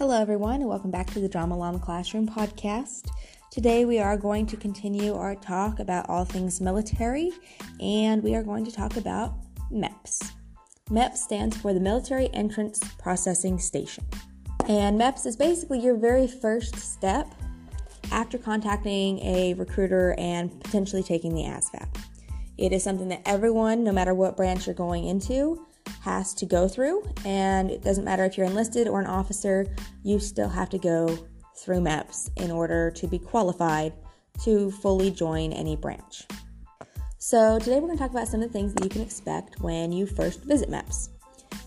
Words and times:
Hello, 0.00 0.18
everyone, 0.18 0.62
and 0.62 0.66
welcome 0.66 0.90
back 0.90 1.08
to 1.08 1.20
the 1.20 1.28
Drama 1.28 1.54
Llama 1.54 1.78
Classroom 1.78 2.26
podcast. 2.26 3.10
Today, 3.50 3.84
we 3.84 3.98
are 3.98 4.16
going 4.16 4.46
to 4.46 4.56
continue 4.56 5.14
our 5.14 5.34
talk 5.34 5.78
about 5.78 6.08
all 6.08 6.24
things 6.24 6.58
military, 6.58 7.32
and 7.82 8.22
we 8.22 8.34
are 8.34 8.42
going 8.42 8.64
to 8.64 8.72
talk 8.72 8.96
about 8.96 9.34
MEPS. 9.70 10.32
MEPS 10.88 11.18
stands 11.18 11.54
for 11.54 11.74
the 11.74 11.80
Military 11.80 12.32
Entrance 12.32 12.80
Processing 12.98 13.58
Station. 13.58 14.02
And 14.70 14.98
MEPS 14.98 15.26
is 15.26 15.36
basically 15.36 15.80
your 15.80 15.98
very 15.98 16.26
first 16.26 16.76
step 16.76 17.26
after 18.10 18.38
contacting 18.38 19.18
a 19.18 19.52
recruiter 19.52 20.14
and 20.16 20.62
potentially 20.62 21.02
taking 21.02 21.34
the 21.34 21.42
ASVAB. 21.42 21.94
It 22.56 22.72
is 22.72 22.82
something 22.82 23.08
that 23.08 23.20
everyone, 23.26 23.84
no 23.84 23.92
matter 23.92 24.14
what 24.14 24.34
branch 24.34 24.66
you're 24.66 24.74
going 24.74 25.04
into, 25.04 25.66
has 26.00 26.34
to 26.34 26.46
go 26.46 26.68
through. 26.68 27.02
And 27.24 27.70
it 27.70 27.82
doesn't 27.82 28.04
matter 28.04 28.24
if 28.24 28.36
you're 28.36 28.46
enlisted 28.46 28.88
or 28.88 29.00
an 29.00 29.06
officer, 29.06 29.66
you 30.02 30.18
still 30.18 30.48
have 30.48 30.70
to 30.70 30.78
go 30.78 31.18
through 31.56 31.80
MEPS 31.80 32.30
in 32.36 32.50
order 32.50 32.90
to 32.90 33.06
be 33.06 33.18
qualified 33.18 33.92
to 34.44 34.70
fully 34.70 35.10
join 35.10 35.52
any 35.52 35.76
branch. 35.76 36.26
So, 37.18 37.58
today 37.58 37.74
we're 37.74 37.88
going 37.88 37.98
to 37.98 38.02
talk 38.02 38.12
about 38.12 38.28
some 38.28 38.42
of 38.42 38.48
the 38.48 38.52
things 38.52 38.72
that 38.72 38.82
you 38.82 38.88
can 38.88 39.02
expect 39.02 39.60
when 39.60 39.92
you 39.92 40.06
first 40.06 40.42
visit 40.42 40.70
MEPS. 40.70 41.10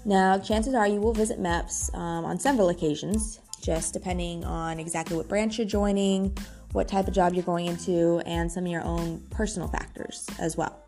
Now, 0.04 0.40
chances 0.40 0.74
are 0.74 0.88
you 0.88 1.00
will 1.00 1.14
visit 1.14 1.40
MEPS 1.40 1.94
um, 1.96 2.26
on 2.26 2.40
several 2.40 2.70
occasions, 2.70 3.40
just 3.62 3.94
depending 3.94 4.44
on 4.44 4.80
exactly 4.80 5.16
what 5.16 5.30
branch 5.30 5.60
you're 5.60 5.68
joining, 5.68 6.36
what 6.72 6.88
type 6.88 7.08
of 7.08 7.14
job 7.14 7.34
you're 7.34 7.44
going 7.44 7.68
into, 7.68 8.20
and 8.26 8.52
some 8.52 8.66
of 8.66 8.72
your 8.72 8.84
own 8.84 9.22
personal 9.30 9.68
factors 9.68 10.26
as 10.40 10.58
well. 10.58 10.83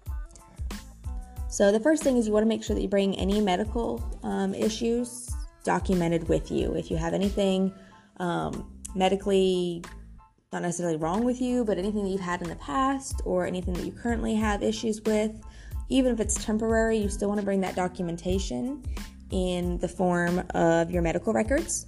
So, 1.55 1.71
the 1.71 1.79
first 1.79 2.03
thing 2.03 2.17
is 2.17 2.27
you 2.27 2.33
want 2.33 2.43
to 2.43 2.49
make 2.49 2.65
sure 2.65 2.75
that 2.75 2.81
you 2.81 2.89
bring 2.89 3.15
any 3.15 3.39
medical 3.39 4.03
um, 4.23 4.53
issues 4.53 5.33
documented 5.63 6.27
with 6.27 6.51
you. 6.51 6.75
If 6.75 6.91
you 6.91 6.97
have 6.97 7.13
anything 7.13 7.73
um, 8.17 8.69
medically 8.93 9.81
not 10.51 10.63
necessarily 10.63 10.97
wrong 10.97 11.23
with 11.23 11.39
you, 11.39 11.63
but 11.63 11.77
anything 11.77 12.03
that 12.03 12.09
you've 12.09 12.19
had 12.19 12.41
in 12.41 12.49
the 12.49 12.57
past 12.57 13.21
or 13.23 13.47
anything 13.47 13.73
that 13.75 13.85
you 13.85 13.93
currently 13.93 14.35
have 14.35 14.63
issues 14.63 15.01
with, 15.03 15.31
even 15.87 16.11
if 16.11 16.19
it's 16.19 16.43
temporary, 16.43 16.97
you 16.97 17.07
still 17.07 17.29
want 17.29 17.39
to 17.39 17.45
bring 17.45 17.61
that 17.61 17.73
documentation 17.73 18.83
in 19.31 19.77
the 19.77 19.87
form 19.87 20.43
of 20.55 20.91
your 20.91 21.01
medical 21.01 21.31
records. 21.31 21.85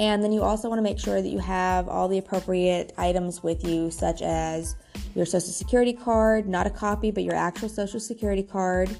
And 0.00 0.24
then 0.24 0.32
you 0.32 0.42
also 0.42 0.70
want 0.70 0.78
to 0.78 0.82
make 0.82 0.98
sure 0.98 1.20
that 1.20 1.28
you 1.28 1.38
have 1.40 1.86
all 1.86 2.08
the 2.08 2.16
appropriate 2.16 2.94
items 2.96 3.42
with 3.42 3.62
you, 3.68 3.90
such 3.90 4.22
as 4.22 4.74
your 5.14 5.26
social 5.26 5.52
security 5.52 5.92
card, 5.92 6.48
not 6.48 6.66
a 6.66 6.70
copy, 6.70 7.10
but 7.10 7.22
your 7.22 7.34
actual 7.34 7.68
social 7.68 8.00
security 8.00 8.42
card, 8.42 8.96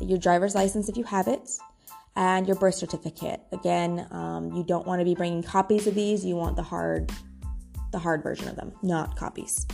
your 0.00 0.16
driver's 0.16 0.54
license 0.54 0.88
if 0.88 0.96
you 0.96 1.04
have 1.04 1.28
it, 1.28 1.50
and 2.16 2.46
your 2.46 2.56
birth 2.56 2.74
certificate. 2.74 3.42
Again, 3.52 4.06
um, 4.12 4.50
you 4.52 4.64
don't 4.64 4.86
want 4.86 5.02
to 5.02 5.04
be 5.04 5.14
bringing 5.14 5.42
copies 5.42 5.86
of 5.86 5.94
these. 5.94 6.24
You 6.24 6.36
want 6.36 6.56
the 6.56 6.62
hard, 6.62 7.12
the 7.92 7.98
hard 7.98 8.22
version 8.22 8.48
of 8.48 8.56
them, 8.56 8.72
not 8.82 9.16
copies. 9.16 9.66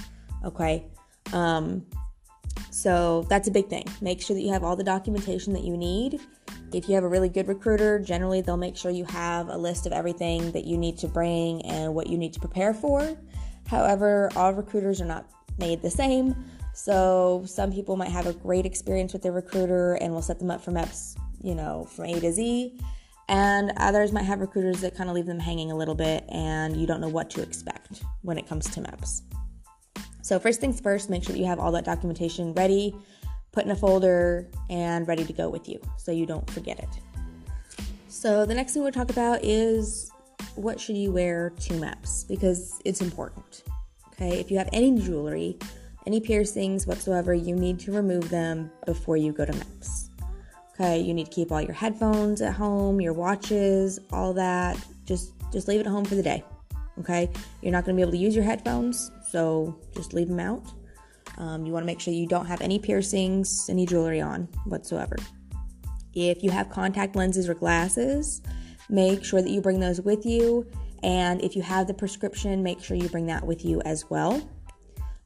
Okay. 0.44 0.88
Um, 1.32 1.86
so 2.70 3.24
that's 3.28 3.48
a 3.48 3.50
big 3.50 3.68
thing. 3.68 3.84
Make 4.00 4.20
sure 4.20 4.34
that 4.34 4.42
you 4.42 4.52
have 4.52 4.64
all 4.64 4.76
the 4.76 4.84
documentation 4.84 5.52
that 5.54 5.62
you 5.62 5.76
need. 5.76 6.20
If 6.72 6.88
you 6.88 6.94
have 6.94 7.04
a 7.04 7.08
really 7.08 7.28
good 7.28 7.48
recruiter, 7.48 7.98
generally 7.98 8.40
they'll 8.40 8.56
make 8.56 8.76
sure 8.76 8.90
you 8.90 9.04
have 9.06 9.48
a 9.48 9.56
list 9.56 9.86
of 9.86 9.92
everything 9.92 10.52
that 10.52 10.64
you 10.64 10.76
need 10.76 10.98
to 10.98 11.08
bring 11.08 11.62
and 11.62 11.94
what 11.94 12.08
you 12.08 12.18
need 12.18 12.32
to 12.34 12.40
prepare 12.40 12.74
for. 12.74 13.16
However, 13.66 14.30
all 14.36 14.52
recruiters 14.52 15.00
are 15.00 15.06
not 15.06 15.26
made 15.58 15.82
the 15.82 15.90
same. 15.90 16.34
So 16.74 17.42
some 17.46 17.72
people 17.72 17.96
might 17.96 18.10
have 18.10 18.26
a 18.26 18.32
great 18.34 18.66
experience 18.66 19.12
with 19.12 19.22
their 19.22 19.32
recruiter 19.32 19.94
and 19.94 20.12
will 20.12 20.22
set 20.22 20.38
them 20.38 20.50
up 20.50 20.62
for 20.62 20.72
MEPS, 20.72 21.16
you 21.42 21.54
know, 21.54 21.86
from 21.90 22.06
A 22.06 22.20
to 22.20 22.32
Z. 22.32 22.78
And 23.28 23.72
others 23.78 24.12
might 24.12 24.24
have 24.24 24.40
recruiters 24.40 24.80
that 24.82 24.94
kind 24.94 25.08
of 25.08 25.16
leave 25.16 25.26
them 25.26 25.38
hanging 25.38 25.72
a 25.72 25.76
little 25.76 25.94
bit 25.94 26.24
and 26.28 26.76
you 26.76 26.86
don't 26.86 27.00
know 27.00 27.08
what 27.08 27.30
to 27.30 27.42
expect 27.42 28.02
when 28.22 28.38
it 28.38 28.46
comes 28.46 28.68
to 28.70 28.80
MEPS. 28.80 29.22
So, 30.26 30.40
first 30.40 30.60
things 30.60 30.80
first, 30.80 31.08
make 31.08 31.22
sure 31.22 31.34
that 31.34 31.38
you 31.38 31.46
have 31.46 31.60
all 31.60 31.70
that 31.70 31.84
documentation 31.84 32.52
ready, 32.54 32.92
put 33.52 33.64
in 33.64 33.70
a 33.70 33.76
folder, 33.76 34.48
and 34.68 35.06
ready 35.06 35.24
to 35.24 35.32
go 35.32 35.48
with 35.48 35.68
you 35.68 35.80
so 35.98 36.10
you 36.10 36.26
don't 36.26 36.50
forget 36.50 36.80
it. 36.80 36.88
So, 38.08 38.44
the 38.44 38.52
next 38.52 38.72
thing 38.72 38.82
we'll 38.82 38.90
talk 38.90 39.10
about 39.10 39.44
is 39.44 40.10
what 40.56 40.80
should 40.80 40.96
you 40.96 41.12
wear 41.12 41.50
to 41.50 41.74
MEPS 41.74 42.26
because 42.26 42.80
it's 42.84 43.02
important. 43.02 43.62
Okay, 44.14 44.40
if 44.40 44.50
you 44.50 44.58
have 44.58 44.68
any 44.72 45.00
jewelry, 45.00 45.60
any 46.08 46.18
piercings 46.18 46.88
whatsoever, 46.88 47.32
you 47.32 47.54
need 47.54 47.78
to 47.78 47.92
remove 47.92 48.28
them 48.28 48.72
before 48.84 49.16
you 49.16 49.30
go 49.30 49.44
to 49.44 49.52
MEPS. 49.52 50.08
Okay, 50.74 50.98
you 50.98 51.14
need 51.14 51.26
to 51.26 51.32
keep 51.32 51.52
all 51.52 51.62
your 51.62 51.72
headphones 51.72 52.42
at 52.42 52.52
home, 52.52 53.00
your 53.00 53.12
watches, 53.12 54.00
all 54.10 54.32
that. 54.32 54.76
Just 55.04 55.34
just 55.52 55.68
leave 55.68 55.78
it 55.78 55.86
at 55.86 55.92
home 55.92 56.04
for 56.04 56.16
the 56.16 56.22
day. 56.24 56.42
Okay, 56.98 57.30
you're 57.62 57.70
not 57.70 57.84
going 57.84 57.94
to 57.94 57.96
be 57.96 58.02
able 58.02 58.10
to 58.10 58.18
use 58.18 58.34
your 58.34 58.42
headphones, 58.44 59.12
so 59.30 59.78
just 59.94 60.12
leave 60.12 60.28
them 60.28 60.40
out. 60.40 60.66
Um, 61.38 61.66
you 61.66 61.72
want 61.72 61.82
to 61.82 61.86
make 61.86 62.00
sure 62.00 62.14
you 62.14 62.26
don't 62.26 62.46
have 62.46 62.60
any 62.60 62.78
piercings, 62.78 63.68
any 63.68 63.84
jewelry 63.84 64.20
on 64.20 64.48
whatsoever. 64.64 65.16
If 66.14 66.42
you 66.42 66.50
have 66.50 66.70
contact 66.70 67.14
lenses 67.14 67.48
or 67.48 67.54
glasses, 67.54 68.40
make 68.88 69.24
sure 69.24 69.42
that 69.42 69.50
you 69.50 69.60
bring 69.60 69.80
those 69.80 70.00
with 70.00 70.24
you 70.24 70.66
and 71.02 71.42
if 71.42 71.54
you 71.54 71.62
have 71.62 71.86
the 71.86 71.94
prescription, 71.94 72.62
make 72.62 72.82
sure 72.82 72.96
you 72.96 73.08
bring 73.08 73.26
that 73.26 73.46
with 73.46 73.64
you 73.64 73.80
as 73.82 74.08
well, 74.10 74.48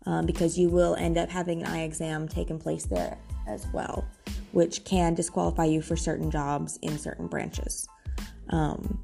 um, 0.06 0.26
because 0.26 0.58
you 0.58 0.68
will 0.68 0.94
end 0.96 1.16
up 1.16 1.28
having 1.28 1.62
an 1.62 1.68
eye 1.68 1.82
exam 1.82 2.28
taking 2.28 2.58
place 2.58 2.84
there 2.84 3.18
as 3.46 3.66
well, 3.72 4.04
which 4.52 4.84
can 4.84 5.14
disqualify 5.14 5.64
you 5.64 5.80
for 5.80 5.96
certain 5.96 6.30
jobs 6.30 6.78
in 6.82 6.98
certain 6.98 7.28
branches. 7.28 7.88
Um, 8.50 9.02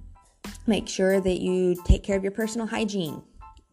make 0.67 0.89
sure 0.89 1.21
that 1.21 1.41
you 1.41 1.77
take 1.85 2.03
care 2.03 2.17
of 2.17 2.23
your 2.23 2.33
personal 2.33 2.67
hygiene. 2.67 3.23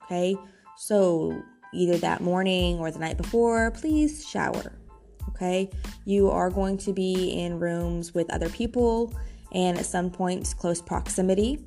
Okay, 0.03 0.38
so 0.78 1.41
either 1.73 1.97
that 1.97 2.22
morning 2.22 2.79
or 2.79 2.91
the 2.91 3.00
night 3.00 3.17
before, 3.17 3.72
please 3.72 4.28
shower. 4.28 4.73
Okay, 5.29 5.69
you 6.06 6.29
are 6.29 6.50
going 6.50 6.78
to 6.79 6.94
be 6.94 7.31
in 7.31 7.59
rooms 7.59 8.13
with 8.13 8.29
other 8.31 8.50
people 8.50 9.13
and 9.51 9.78
at 9.78 9.85
some 9.85 10.09
points 10.09 10.53
close 10.53 10.81
proximity. 10.81 11.59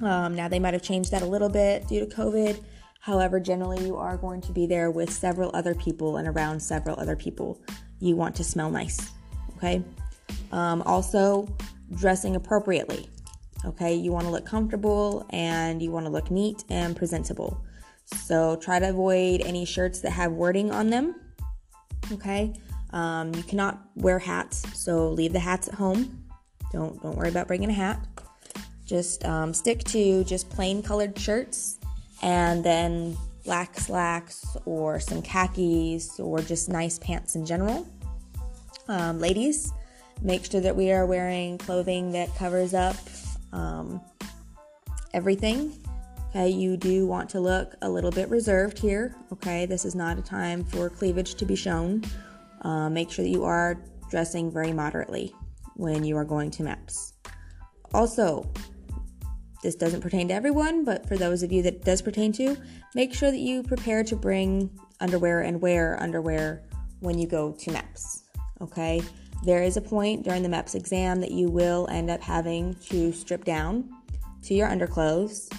Um, 0.00 0.34
now, 0.34 0.48
they 0.48 0.58
might 0.58 0.74
have 0.74 0.82
changed 0.82 1.12
that 1.12 1.22
a 1.22 1.26
little 1.26 1.48
bit 1.48 1.86
due 1.86 2.04
to 2.04 2.06
COVID. 2.06 2.62
However, 3.00 3.38
generally, 3.40 3.84
you 3.84 3.96
are 3.96 4.16
going 4.16 4.40
to 4.42 4.52
be 4.52 4.66
there 4.66 4.90
with 4.90 5.10
several 5.10 5.50
other 5.54 5.74
people 5.74 6.16
and 6.16 6.28
around 6.28 6.60
several 6.60 6.98
other 6.98 7.16
people. 7.16 7.60
You 8.00 8.16
want 8.16 8.34
to 8.36 8.44
smell 8.44 8.70
nice, 8.70 9.10
okay? 9.56 9.82
Um, 10.50 10.82
also, 10.82 11.48
dressing 11.94 12.36
appropriately, 12.36 13.08
okay? 13.64 13.94
You 13.94 14.12
want 14.12 14.26
to 14.26 14.30
look 14.30 14.46
comfortable 14.46 15.26
and 15.30 15.82
you 15.82 15.90
want 15.90 16.06
to 16.06 16.10
look 16.10 16.30
neat 16.30 16.64
and 16.68 16.96
presentable. 16.96 17.62
So, 18.14 18.56
try 18.56 18.78
to 18.78 18.90
avoid 18.90 19.42
any 19.42 19.64
shirts 19.64 20.00
that 20.00 20.10
have 20.10 20.32
wording 20.32 20.70
on 20.70 20.90
them, 20.90 21.14
okay? 22.12 22.54
Um, 22.90 23.34
you 23.34 23.42
cannot 23.42 23.80
wear 23.96 24.18
hats, 24.18 24.64
so 24.78 25.10
leave 25.10 25.32
the 25.32 25.40
hats 25.40 25.68
at 25.68 25.74
home. 25.74 26.24
Don't 26.72 27.00
don't 27.02 27.16
worry 27.16 27.28
about 27.28 27.48
bringing 27.48 27.70
a 27.70 27.74
hat. 27.74 28.06
Just 28.86 29.24
um, 29.24 29.54
stick 29.54 29.84
to 29.84 30.24
just 30.24 30.50
plain 30.50 30.82
colored 30.82 31.18
shirts 31.18 31.78
and 32.22 32.64
then 32.64 33.16
black 33.44 33.78
slacks 33.78 34.56
or 34.64 35.00
some 35.00 35.22
khakis 35.22 36.20
or 36.20 36.40
just 36.40 36.68
nice 36.68 36.98
pants 36.98 37.34
in 37.34 37.44
general. 37.44 37.86
Um, 38.88 39.18
ladies, 39.18 39.72
make 40.20 40.44
sure 40.44 40.60
that 40.60 40.76
we 40.76 40.92
are 40.92 41.06
wearing 41.06 41.58
clothing 41.58 42.12
that 42.12 42.34
covers 42.36 42.74
up 42.74 42.96
um, 43.52 44.00
everything. 45.12 45.72
Okay, 46.34 46.48
you 46.48 46.78
do 46.78 47.06
want 47.06 47.28
to 47.30 47.40
look 47.40 47.74
a 47.82 47.90
little 47.90 48.10
bit 48.10 48.30
reserved 48.30 48.78
here. 48.78 49.14
Okay, 49.34 49.66
this 49.66 49.84
is 49.84 49.94
not 49.94 50.18
a 50.18 50.22
time 50.22 50.64
for 50.64 50.88
cleavage 50.88 51.34
to 51.34 51.44
be 51.44 51.54
shown. 51.54 52.02
Uh, 52.62 52.88
make 52.88 53.10
sure 53.10 53.22
that 53.22 53.30
you 53.30 53.44
are 53.44 53.84
dressing 54.08 54.50
very 54.50 54.72
moderately 54.72 55.34
when 55.76 56.04
you 56.04 56.16
are 56.16 56.24
going 56.24 56.50
to 56.52 56.62
MEPS. 56.62 57.12
Also, 57.92 58.50
this 59.62 59.74
doesn't 59.74 60.00
pertain 60.00 60.28
to 60.28 60.32
everyone, 60.32 60.86
but 60.86 61.06
for 61.06 61.18
those 61.18 61.42
of 61.42 61.52
you 61.52 61.60
that 61.64 61.84
does 61.84 62.00
pertain 62.00 62.32
to, 62.32 62.56
make 62.94 63.12
sure 63.12 63.30
that 63.30 63.40
you 63.40 63.62
prepare 63.62 64.02
to 64.02 64.16
bring 64.16 64.70
underwear 65.00 65.42
and 65.42 65.60
wear 65.60 66.02
underwear 66.02 66.62
when 67.00 67.18
you 67.18 67.26
go 67.26 67.52
to 67.52 67.70
MEPS. 67.70 68.22
Okay? 68.62 69.02
There 69.44 69.62
is 69.62 69.76
a 69.76 69.82
point 69.82 70.22
during 70.22 70.42
the 70.42 70.48
MEPS 70.48 70.76
exam 70.76 71.20
that 71.20 71.32
you 71.32 71.50
will 71.50 71.88
end 71.90 72.08
up 72.08 72.22
having 72.22 72.72
to 72.86 73.12
strip 73.12 73.44
down 73.44 73.90
to 74.44 74.54
your 74.54 74.68
underclothes, 74.68 75.50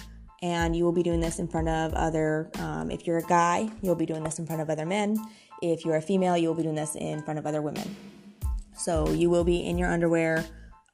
and 0.44 0.76
you 0.76 0.84
will 0.84 0.92
be 0.92 1.02
doing 1.02 1.20
this 1.20 1.38
in 1.38 1.48
front 1.48 1.68
of 1.68 1.94
other, 1.94 2.50
um, 2.58 2.90
if 2.90 3.06
you're 3.06 3.18
a 3.18 3.22
guy, 3.22 3.68
you'll 3.82 3.96
be 3.96 4.06
doing 4.06 4.22
this 4.22 4.38
in 4.38 4.46
front 4.46 4.60
of 4.60 4.68
other 4.68 4.84
men. 4.84 5.16
If 5.62 5.84
you're 5.84 5.96
a 5.96 6.02
female, 6.02 6.36
you'll 6.36 6.54
be 6.54 6.62
doing 6.62 6.74
this 6.74 6.94
in 6.94 7.22
front 7.22 7.38
of 7.38 7.46
other 7.46 7.62
women. 7.62 7.96
So 8.76 9.10
you 9.10 9.30
will 9.30 9.44
be 9.44 9.64
in 9.64 9.78
your 9.78 9.90
underwear 9.90 10.44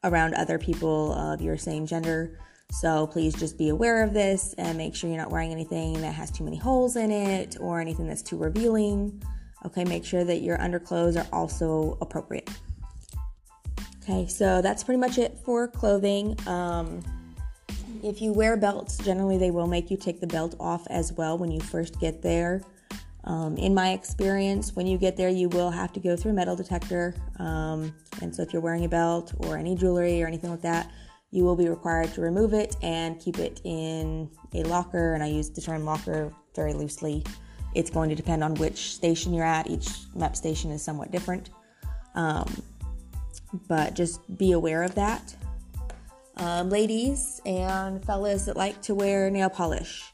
around 0.04 0.34
other 0.34 0.58
people 0.58 1.12
of 1.12 1.42
your 1.42 1.58
same 1.58 1.84
gender 1.84 2.38
so 2.72 3.06
please 3.06 3.34
just 3.34 3.58
be 3.58 3.68
aware 3.68 4.02
of 4.02 4.14
this 4.14 4.54
and 4.54 4.78
make 4.78 4.94
sure 4.94 5.10
you're 5.10 5.18
not 5.18 5.30
wearing 5.30 5.50
anything 5.50 6.00
that 6.00 6.14
has 6.14 6.30
too 6.30 6.44
many 6.44 6.56
holes 6.56 6.96
in 6.96 7.10
it 7.10 7.56
or 7.60 7.80
anything 7.80 8.06
that's 8.06 8.22
too 8.22 8.36
revealing. 8.36 9.20
Okay, 9.66 9.84
make 9.84 10.04
sure 10.04 10.24
that 10.24 10.40
your 10.40 10.60
underclothes 10.60 11.16
are 11.16 11.26
also 11.32 11.98
appropriate. 12.00 12.48
Okay, 14.02 14.26
so 14.26 14.62
that's 14.62 14.84
pretty 14.84 15.00
much 15.00 15.18
it 15.18 15.38
for 15.44 15.68
clothing. 15.68 16.36
Um, 16.46 17.02
If 18.02 18.22
you 18.22 18.32
wear 18.32 18.56
belts, 18.56 18.96
generally 18.98 19.36
they 19.36 19.50
will 19.50 19.66
make 19.66 19.90
you 19.90 19.96
take 19.96 20.20
the 20.20 20.26
belt 20.26 20.54
off 20.58 20.86
as 20.88 21.12
well 21.12 21.36
when 21.36 21.50
you 21.50 21.60
first 21.60 22.00
get 22.00 22.22
there. 22.22 22.62
Um, 23.24 23.58
in 23.58 23.74
my 23.74 23.92
experience, 23.92 24.74
when 24.74 24.86
you 24.86 24.96
get 24.96 25.16
there, 25.16 25.28
you 25.28 25.50
will 25.50 25.70
have 25.70 25.92
to 25.92 26.00
go 26.00 26.16
through 26.16 26.30
a 26.30 26.34
metal 26.34 26.56
detector. 26.56 27.14
Um, 27.38 27.94
and 28.22 28.34
so, 28.34 28.42
if 28.42 28.52
you're 28.52 28.62
wearing 28.62 28.86
a 28.86 28.88
belt 28.88 29.34
or 29.38 29.58
any 29.58 29.74
jewelry 29.74 30.22
or 30.22 30.26
anything 30.26 30.50
like 30.50 30.62
that, 30.62 30.90
you 31.30 31.44
will 31.44 31.56
be 31.56 31.68
required 31.68 32.12
to 32.14 32.22
remove 32.22 32.54
it 32.54 32.76
and 32.82 33.20
keep 33.20 33.38
it 33.38 33.60
in 33.64 34.30
a 34.54 34.62
locker. 34.62 35.12
And 35.14 35.22
I 35.22 35.26
use 35.26 35.50
the 35.50 35.60
term 35.60 35.84
locker 35.84 36.32
very 36.56 36.72
loosely. 36.72 37.22
It's 37.74 37.90
going 37.90 38.08
to 38.08 38.16
depend 38.16 38.42
on 38.42 38.54
which 38.54 38.94
station 38.94 39.34
you're 39.34 39.44
at. 39.44 39.68
Each 39.68 39.88
MEPS 40.16 40.36
station 40.36 40.70
is 40.70 40.82
somewhat 40.82 41.10
different. 41.10 41.50
Um, 42.14 42.62
but 43.68 43.94
just 43.94 44.38
be 44.38 44.52
aware 44.52 44.82
of 44.82 44.94
that. 44.94 45.34
Um, 46.40 46.70
ladies 46.70 47.38
and 47.44 48.02
fellas 48.02 48.46
that 48.46 48.56
like 48.56 48.80
to 48.82 48.94
wear 48.94 49.30
nail 49.30 49.50
polish, 49.50 50.10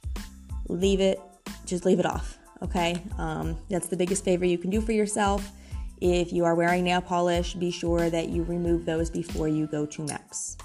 leave 0.68 1.00
it, 1.00 1.20
just 1.66 1.84
leave 1.86 2.00
it 2.00 2.06
off, 2.06 2.36
okay? 2.62 3.00
Um, 3.16 3.56
that's 3.70 3.86
the 3.86 3.96
biggest 3.96 4.24
favor 4.24 4.44
you 4.44 4.58
can 4.58 4.68
do 4.68 4.80
for 4.80 4.90
yourself. 4.90 5.52
If 6.00 6.32
you 6.32 6.44
are 6.44 6.56
wearing 6.56 6.82
nail 6.82 7.00
polish, 7.00 7.54
be 7.54 7.70
sure 7.70 8.10
that 8.10 8.28
you 8.28 8.42
remove 8.42 8.84
those 8.84 9.08
before 9.08 9.46
you 9.46 9.68
go 9.68 9.86
to 9.86 10.02
MEPS, 10.02 10.56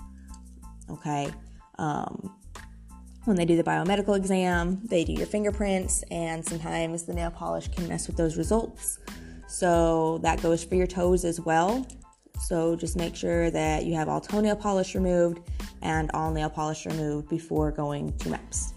okay? 0.89 1.29
Um, 1.77 2.35
when 3.25 3.37
they 3.37 3.45
do 3.45 3.55
the 3.55 3.63
biomedical 3.63 4.17
exam, 4.17 4.81
they 4.85 5.03
do 5.03 5.13
your 5.13 5.27
fingerprints, 5.27 6.03
and 6.09 6.43
sometimes 6.43 7.03
the 7.03 7.13
nail 7.13 7.29
polish 7.29 7.67
can 7.67 7.87
mess 7.87 8.07
with 8.07 8.17
those 8.17 8.35
results. 8.35 8.97
So 9.47 10.17
that 10.23 10.41
goes 10.41 10.63
for 10.63 10.73
your 10.73 10.87
toes 10.87 11.23
as 11.23 11.39
well. 11.39 11.85
So 12.47 12.75
just 12.75 12.97
make 12.97 13.15
sure 13.15 13.49
that 13.51 13.85
you 13.85 13.93
have 13.95 14.09
all 14.09 14.19
toenail 14.19 14.55
polish 14.55 14.95
removed 14.95 15.39
and 15.81 16.09
all 16.13 16.31
nail 16.31 16.49
polish 16.49 16.85
removed 16.85 17.29
before 17.29 17.71
going 17.71 18.15
to 18.17 18.29
MEPS. 18.29 18.73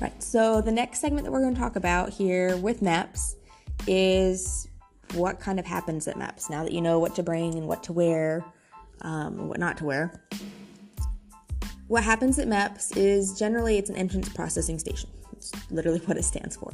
Right, 0.00 0.22
so 0.22 0.60
the 0.60 0.70
next 0.70 1.00
segment 1.00 1.24
that 1.24 1.32
we're 1.32 1.40
going 1.42 1.54
to 1.54 1.60
talk 1.60 1.76
about 1.76 2.10
here 2.10 2.56
with 2.58 2.80
MEPS 2.80 3.34
is 3.86 4.68
what 5.14 5.40
kind 5.40 5.58
of 5.58 5.66
happens 5.66 6.06
at 6.06 6.16
MEPS. 6.16 6.50
Now 6.50 6.62
that 6.62 6.72
you 6.72 6.80
know 6.80 6.98
what 6.98 7.14
to 7.16 7.22
bring 7.22 7.54
and 7.54 7.66
what 7.66 7.82
to 7.84 7.92
wear, 7.92 8.44
um, 9.00 9.48
what 9.48 9.58
not 9.58 9.76
to 9.78 9.84
wear, 9.84 10.22
what 11.88 12.04
happens 12.04 12.38
at 12.38 12.46
MEPS 12.46 12.96
is 12.96 13.38
generally 13.38 13.78
it's 13.78 13.90
an 13.90 13.96
entrance 13.96 14.28
processing 14.28 14.78
station. 14.78 15.10
It's 15.32 15.52
literally 15.70 15.98
what 16.06 16.16
it 16.16 16.24
stands 16.24 16.56
for. 16.56 16.72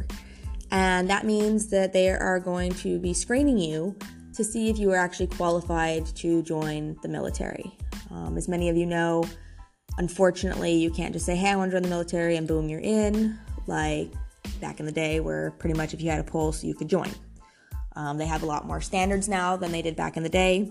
And 0.70 1.08
that 1.08 1.24
means 1.24 1.68
that 1.68 1.92
they 1.92 2.10
are 2.10 2.40
going 2.40 2.72
to 2.74 2.98
be 2.98 3.14
screening 3.14 3.58
you 3.58 3.96
to 4.34 4.44
see 4.44 4.68
if 4.68 4.78
you 4.78 4.90
are 4.92 4.96
actually 4.96 5.28
qualified 5.28 6.06
to 6.16 6.42
join 6.42 6.96
the 7.02 7.08
military. 7.08 7.76
Um, 8.10 8.36
as 8.36 8.48
many 8.48 8.68
of 8.68 8.76
you 8.76 8.86
know, 8.86 9.24
unfortunately, 9.98 10.72
you 10.72 10.90
can't 10.90 11.12
just 11.12 11.24
say, 11.24 11.36
hey, 11.36 11.50
I 11.50 11.56
want 11.56 11.70
to 11.70 11.76
join 11.76 11.82
the 11.82 11.88
military 11.88 12.36
and 12.36 12.46
boom, 12.46 12.68
you're 12.68 12.80
in. 12.80 13.38
Like 13.66 14.12
back 14.60 14.80
in 14.80 14.86
the 14.86 14.92
day, 14.92 15.20
where 15.20 15.52
pretty 15.52 15.76
much 15.76 15.94
if 15.94 16.00
you 16.00 16.10
had 16.10 16.20
a 16.20 16.24
pulse, 16.24 16.64
you 16.64 16.74
could 16.74 16.88
join. 16.88 17.10
Um, 17.96 18.18
they 18.18 18.26
have 18.26 18.42
a 18.42 18.46
lot 18.46 18.66
more 18.66 18.80
standards 18.80 19.28
now 19.28 19.56
than 19.56 19.70
they 19.70 19.82
did 19.82 19.96
back 19.96 20.16
in 20.16 20.22
the 20.22 20.28
day. 20.28 20.70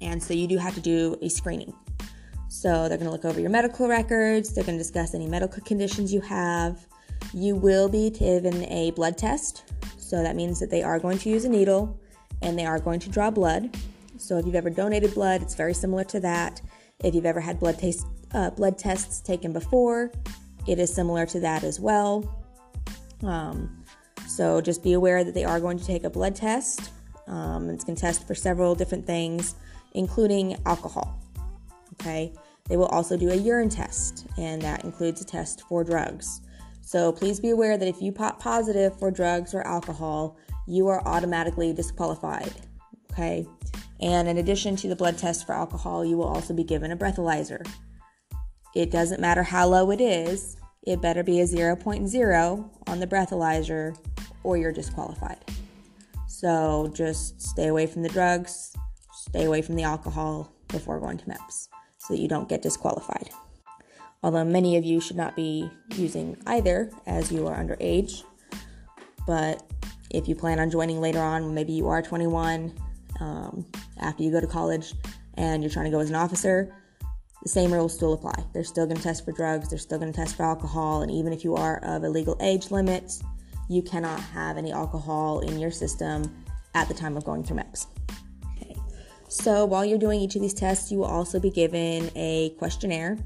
And 0.00 0.22
so 0.22 0.34
you 0.34 0.46
do 0.46 0.58
have 0.58 0.74
to 0.74 0.80
do 0.80 1.16
a 1.22 1.28
screening. 1.28 1.72
So 2.48 2.88
they're 2.88 2.98
going 2.98 3.06
to 3.06 3.10
look 3.10 3.24
over 3.24 3.40
your 3.40 3.50
medical 3.50 3.88
records, 3.88 4.54
they're 4.54 4.64
going 4.64 4.78
to 4.78 4.82
discuss 4.82 5.14
any 5.14 5.26
medical 5.26 5.62
conditions 5.62 6.12
you 6.12 6.20
have. 6.20 6.86
You 7.32 7.56
will 7.56 7.88
be 7.88 8.10
given 8.10 8.64
a 8.64 8.92
blood 8.92 9.18
test. 9.18 9.64
So 9.98 10.22
that 10.22 10.36
means 10.36 10.60
that 10.60 10.70
they 10.70 10.82
are 10.82 10.98
going 10.98 11.18
to 11.18 11.30
use 11.30 11.44
a 11.44 11.48
needle 11.48 11.98
and 12.42 12.58
they 12.58 12.66
are 12.66 12.78
going 12.78 13.00
to 13.00 13.08
draw 13.08 13.30
blood. 13.30 13.76
So 14.18 14.38
if 14.38 14.46
you've 14.46 14.54
ever 14.54 14.70
donated 14.70 15.14
blood, 15.14 15.42
it's 15.42 15.54
very 15.54 15.74
similar 15.74 16.04
to 16.04 16.20
that. 16.20 16.60
If 17.02 17.14
you've 17.14 17.26
ever 17.26 17.40
had 17.40 17.60
blood, 17.60 17.78
taste, 17.78 18.06
uh, 18.32 18.50
blood 18.50 18.78
tests 18.78 19.20
taken 19.20 19.52
before, 19.52 20.10
it 20.66 20.78
is 20.78 20.92
similar 20.92 21.26
to 21.26 21.40
that 21.40 21.64
as 21.64 21.78
well. 21.78 22.44
Um, 23.22 23.84
so 24.26 24.60
just 24.60 24.82
be 24.82 24.94
aware 24.94 25.24
that 25.24 25.34
they 25.34 25.44
are 25.44 25.60
going 25.60 25.78
to 25.78 25.84
take 25.84 26.04
a 26.04 26.10
blood 26.10 26.34
test. 26.34 26.90
Um, 27.26 27.70
it's 27.70 27.84
going 27.84 27.96
to 27.96 28.00
test 28.00 28.26
for 28.26 28.34
several 28.34 28.74
different 28.74 29.06
things, 29.06 29.54
including 29.92 30.56
alcohol. 30.64 31.20
Okay. 32.00 32.32
They 32.68 32.76
will 32.76 32.86
also 32.86 33.16
do 33.16 33.30
a 33.30 33.34
urine 33.34 33.68
test, 33.68 34.26
and 34.36 34.60
that 34.62 34.84
includes 34.84 35.20
a 35.20 35.24
test 35.24 35.62
for 35.68 35.84
drugs. 35.84 36.40
So 36.82 37.12
please 37.12 37.40
be 37.40 37.50
aware 37.50 37.78
that 37.78 37.88
if 37.88 38.02
you 38.02 38.12
pop 38.12 38.40
positive 38.40 38.98
for 38.98 39.10
drugs 39.10 39.54
or 39.54 39.62
alcohol, 39.66 40.36
you 40.66 40.88
are 40.88 41.06
automatically 41.06 41.72
disqualified. 41.72 42.52
Okay. 43.12 43.46
And 44.00 44.28
in 44.28 44.38
addition 44.38 44.76
to 44.76 44.88
the 44.88 44.96
blood 44.96 45.16
test 45.16 45.46
for 45.46 45.54
alcohol, 45.54 46.04
you 46.04 46.16
will 46.16 46.28
also 46.28 46.52
be 46.52 46.64
given 46.64 46.92
a 46.92 46.96
breathalyzer. 46.96 47.66
It 48.74 48.90
doesn't 48.90 49.20
matter 49.20 49.42
how 49.42 49.68
low 49.68 49.90
it 49.90 50.00
is, 50.00 50.56
it 50.82 51.00
better 51.00 51.22
be 51.22 51.40
a 51.40 51.44
0.0 51.44 52.70
on 52.86 53.00
the 53.00 53.06
breathalyzer 53.06 53.96
or 54.42 54.56
you're 54.56 54.72
disqualified. 54.72 55.38
So 56.28 56.92
just 56.94 57.40
stay 57.40 57.68
away 57.68 57.86
from 57.86 58.02
the 58.02 58.08
drugs, 58.08 58.76
stay 59.12 59.44
away 59.44 59.62
from 59.62 59.76
the 59.76 59.82
alcohol 59.82 60.52
before 60.68 61.00
going 61.00 61.18
to 61.18 61.24
MEPS 61.24 61.68
so 61.98 62.14
that 62.14 62.20
you 62.20 62.28
don't 62.28 62.48
get 62.48 62.62
disqualified. 62.62 63.30
Although 64.22 64.44
many 64.44 64.76
of 64.76 64.84
you 64.84 65.00
should 65.00 65.16
not 65.16 65.36
be 65.36 65.70
using 65.94 66.36
either 66.46 66.90
as 67.06 67.32
you 67.32 67.46
are 67.46 67.56
underage, 67.56 68.22
but 69.26 69.62
if 70.10 70.28
you 70.28 70.34
plan 70.34 70.58
on 70.60 70.70
joining 70.70 71.00
later 71.00 71.20
on, 71.20 71.54
maybe 71.54 71.72
you 71.72 71.88
are 71.88 72.02
21 72.02 72.72
um, 73.20 73.66
after 73.98 74.22
you 74.22 74.30
go 74.30 74.40
to 74.40 74.46
college 74.46 74.94
and 75.34 75.62
you're 75.62 75.70
trying 75.70 75.86
to 75.86 75.90
go 75.90 76.00
as 76.00 76.10
an 76.10 76.16
officer, 76.16 76.74
the 77.42 77.48
same 77.48 77.72
rules 77.72 77.94
still 77.94 78.12
apply. 78.12 78.34
They're 78.52 78.64
still 78.64 78.86
going 78.86 78.96
to 78.96 79.02
test 79.02 79.24
for 79.24 79.32
drugs, 79.32 79.68
they're 79.68 79.78
still 79.78 79.98
going 79.98 80.12
to 80.12 80.16
test 80.16 80.36
for 80.36 80.44
alcohol, 80.44 81.02
and 81.02 81.10
even 81.10 81.32
if 81.32 81.44
you 81.44 81.54
are 81.54 81.78
of 81.84 82.02
a 82.02 82.08
legal 82.08 82.36
age 82.40 82.70
limit, 82.70 83.12
you 83.68 83.82
cannot 83.82 84.20
have 84.20 84.56
any 84.56 84.72
alcohol 84.72 85.40
in 85.40 85.58
your 85.58 85.70
system 85.70 86.44
at 86.74 86.88
the 86.88 86.94
time 86.94 87.16
of 87.16 87.24
going 87.24 87.42
through 87.42 87.58
MEPS. 87.58 87.86
Okay. 88.56 88.76
So 89.28 89.64
while 89.64 89.84
you're 89.84 89.98
doing 89.98 90.20
each 90.20 90.36
of 90.36 90.42
these 90.42 90.54
tests, 90.54 90.90
you 90.90 90.98
will 90.98 91.06
also 91.06 91.40
be 91.40 91.50
given 91.50 92.10
a 92.14 92.50
questionnaire 92.58 93.18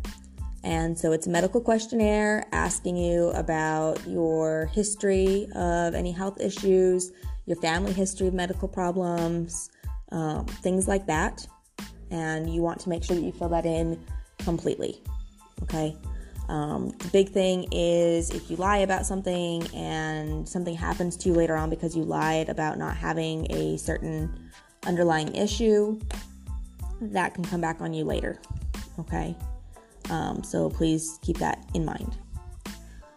and 0.62 0.98
so 0.98 1.12
it's 1.12 1.26
a 1.26 1.30
medical 1.30 1.60
questionnaire 1.60 2.46
asking 2.52 2.96
you 2.96 3.28
about 3.30 4.06
your 4.06 4.66
history 4.66 5.48
of 5.54 5.94
any 5.94 6.12
health 6.12 6.40
issues, 6.40 7.12
your 7.46 7.56
family 7.56 7.92
history 7.92 8.28
of 8.28 8.34
medical 8.34 8.68
problems, 8.68 9.70
um, 10.12 10.44
things 10.46 10.86
like 10.86 11.06
that. 11.06 11.46
And 12.10 12.52
you 12.52 12.60
want 12.60 12.80
to 12.80 12.88
make 12.88 13.04
sure 13.04 13.16
that 13.16 13.22
you 13.22 13.32
fill 13.32 13.48
that 13.50 13.64
in 13.64 13.98
completely. 14.38 15.02
Okay. 15.62 15.96
Um, 16.48 16.90
the 16.98 17.08
big 17.08 17.28
thing 17.30 17.66
is 17.70 18.30
if 18.30 18.50
you 18.50 18.56
lie 18.56 18.78
about 18.78 19.06
something 19.06 19.64
and 19.72 20.48
something 20.48 20.74
happens 20.74 21.16
to 21.18 21.28
you 21.28 21.34
later 21.34 21.56
on 21.56 21.70
because 21.70 21.96
you 21.96 22.02
lied 22.02 22.48
about 22.48 22.76
not 22.76 22.96
having 22.96 23.50
a 23.52 23.78
certain 23.78 24.50
underlying 24.84 25.34
issue, 25.34 25.98
that 27.00 27.34
can 27.34 27.44
come 27.44 27.60
back 27.60 27.80
on 27.80 27.94
you 27.94 28.04
later. 28.04 28.40
Okay. 28.98 29.36
Um, 30.10 30.42
so 30.42 30.68
please 30.68 31.18
keep 31.22 31.38
that 31.38 31.64
in 31.74 31.84
mind. 31.84 32.18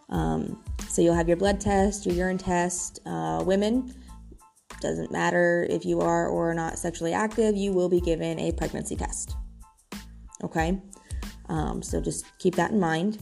Um, 0.09 0.63
so 0.87 1.01
you'll 1.01 1.15
have 1.15 1.27
your 1.27 1.37
blood 1.37 1.59
test, 1.59 2.05
your 2.05 2.15
urine 2.15 2.37
test. 2.37 2.99
Uh, 3.05 3.43
women, 3.45 3.93
doesn't 4.79 5.11
matter 5.11 5.65
if 5.69 5.85
you 5.85 6.01
are 6.01 6.27
or 6.27 6.53
not 6.53 6.77
sexually 6.77 7.13
active, 7.13 7.55
you 7.55 7.71
will 7.71 7.89
be 7.89 7.99
given 7.99 8.39
a 8.39 8.51
pregnancy 8.51 8.95
test. 8.95 9.35
Okay? 10.43 10.79
Um, 11.49 11.81
so 11.81 11.99
just 11.99 12.25
keep 12.37 12.55
that 12.55 12.71
in 12.71 12.79
mind. 12.79 13.19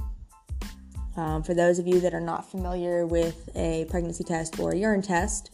Um, 1.15 1.43
for 1.43 1.53
those 1.53 1.77
of 1.77 1.87
you 1.87 1.99
that 1.99 2.13
are 2.13 2.21
not 2.21 2.49
familiar 2.49 3.05
with 3.05 3.49
a 3.55 3.85
pregnancy 3.89 4.23
test 4.23 4.59
or 4.59 4.71
a 4.71 4.77
urine 4.77 5.01
test, 5.01 5.51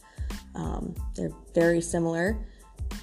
um, 0.54 0.94
they're 1.14 1.32
very 1.54 1.80
similar. 1.80 2.38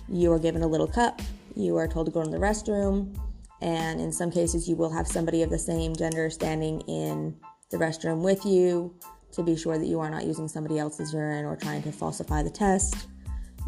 You 0.10 0.31
are 0.34 0.39
given 0.39 0.63
a 0.63 0.67
little 0.67 0.88
cup, 0.88 1.22
you 1.55 1.77
are 1.77 1.88
told 1.88 2.07
to 2.07 2.12
go 2.12 2.24
to 2.24 2.29
the 2.29 2.38
restroom, 2.38 3.15
and 3.62 4.01
in 4.01 4.12
some 4.12 4.31
cases, 4.31 4.67
you 4.67 4.75
will 4.75 4.91
have 4.91 5.07
somebody 5.07 5.41
of 5.43 5.50
the 5.50 5.59
same 5.59 5.95
gender 5.95 6.29
standing 6.29 6.81
in 6.81 7.35
the 7.71 7.77
restroom 7.77 8.21
with 8.21 8.45
you 8.45 8.93
to 9.31 9.43
be 9.43 9.55
sure 9.55 9.77
that 9.77 9.85
you 9.85 10.00
are 10.00 10.09
not 10.09 10.25
using 10.25 10.47
somebody 10.47 10.79
else's 10.79 11.13
urine 11.13 11.45
or 11.45 11.55
trying 11.55 11.83
to 11.83 11.91
falsify 11.91 12.43
the 12.43 12.50
test. 12.50 13.07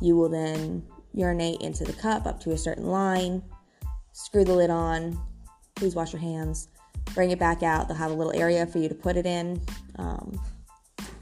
You 0.02 0.16
will 0.16 0.30
then 0.30 0.84
urinate 1.14 1.62
into 1.62 1.84
the 1.84 1.94
cup 1.94 2.26
up 2.26 2.40
to 2.42 2.52
a 2.52 2.58
certain 2.58 2.86
line, 2.86 3.42
screw 4.12 4.44
the 4.46 4.54
lid 4.54 4.70
on, 4.70 5.20
please 5.76 5.96
wash 5.96 6.14
your 6.14 6.22
hands, 6.22 6.70
bring 7.14 7.32
it 7.32 7.40
back 7.40 7.64
out. 7.64 7.88
They'll 7.88 7.98
have 7.98 8.12
a 8.12 8.14
little 8.14 8.36
area 8.40 8.66
for 8.66 8.78
you 8.78 8.90
to 8.90 8.96
put 8.96 9.18
it 9.18 9.26
in. 9.26 9.62
Um, 9.98 10.40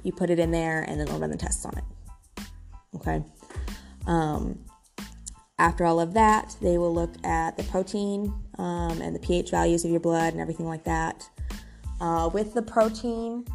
you 0.03 0.11
put 0.11 0.29
it 0.29 0.39
in 0.39 0.51
there, 0.51 0.83
and 0.83 0.99
then 0.99 1.07
they'll 1.07 1.19
run 1.19 1.31
the 1.31 1.37
tests 1.37 1.65
on 1.65 1.77
it. 1.77 1.83
Okay. 2.95 3.23
Um, 4.05 4.64
after 5.57 5.85
all 5.85 5.99
of 5.99 6.13
that, 6.13 6.55
they 6.61 6.77
will 6.77 6.93
look 6.93 7.13
at 7.23 7.57
the 7.57 7.63
protein 7.63 8.33
um, 8.57 9.01
and 9.01 9.15
the 9.15 9.19
pH 9.19 9.51
values 9.51 9.85
of 9.85 9.91
your 9.91 9.99
blood 9.99 10.33
and 10.33 10.41
everything 10.41 10.67
like 10.67 10.83
that. 10.83 11.29
Uh, 12.01 12.29
with 12.33 12.53
the 12.53 12.61
protein, 12.61 13.45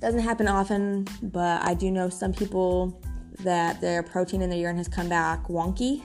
doesn't 0.00 0.20
happen 0.20 0.48
often, 0.48 1.06
but 1.22 1.62
I 1.62 1.74
do 1.74 1.90
know 1.90 2.08
some 2.08 2.32
people 2.32 2.98
that 3.40 3.80
their 3.80 4.02
protein 4.02 4.40
in 4.40 4.48
their 4.48 4.58
urine 4.58 4.78
has 4.78 4.88
come 4.88 5.08
back 5.08 5.46
wonky. 5.48 6.02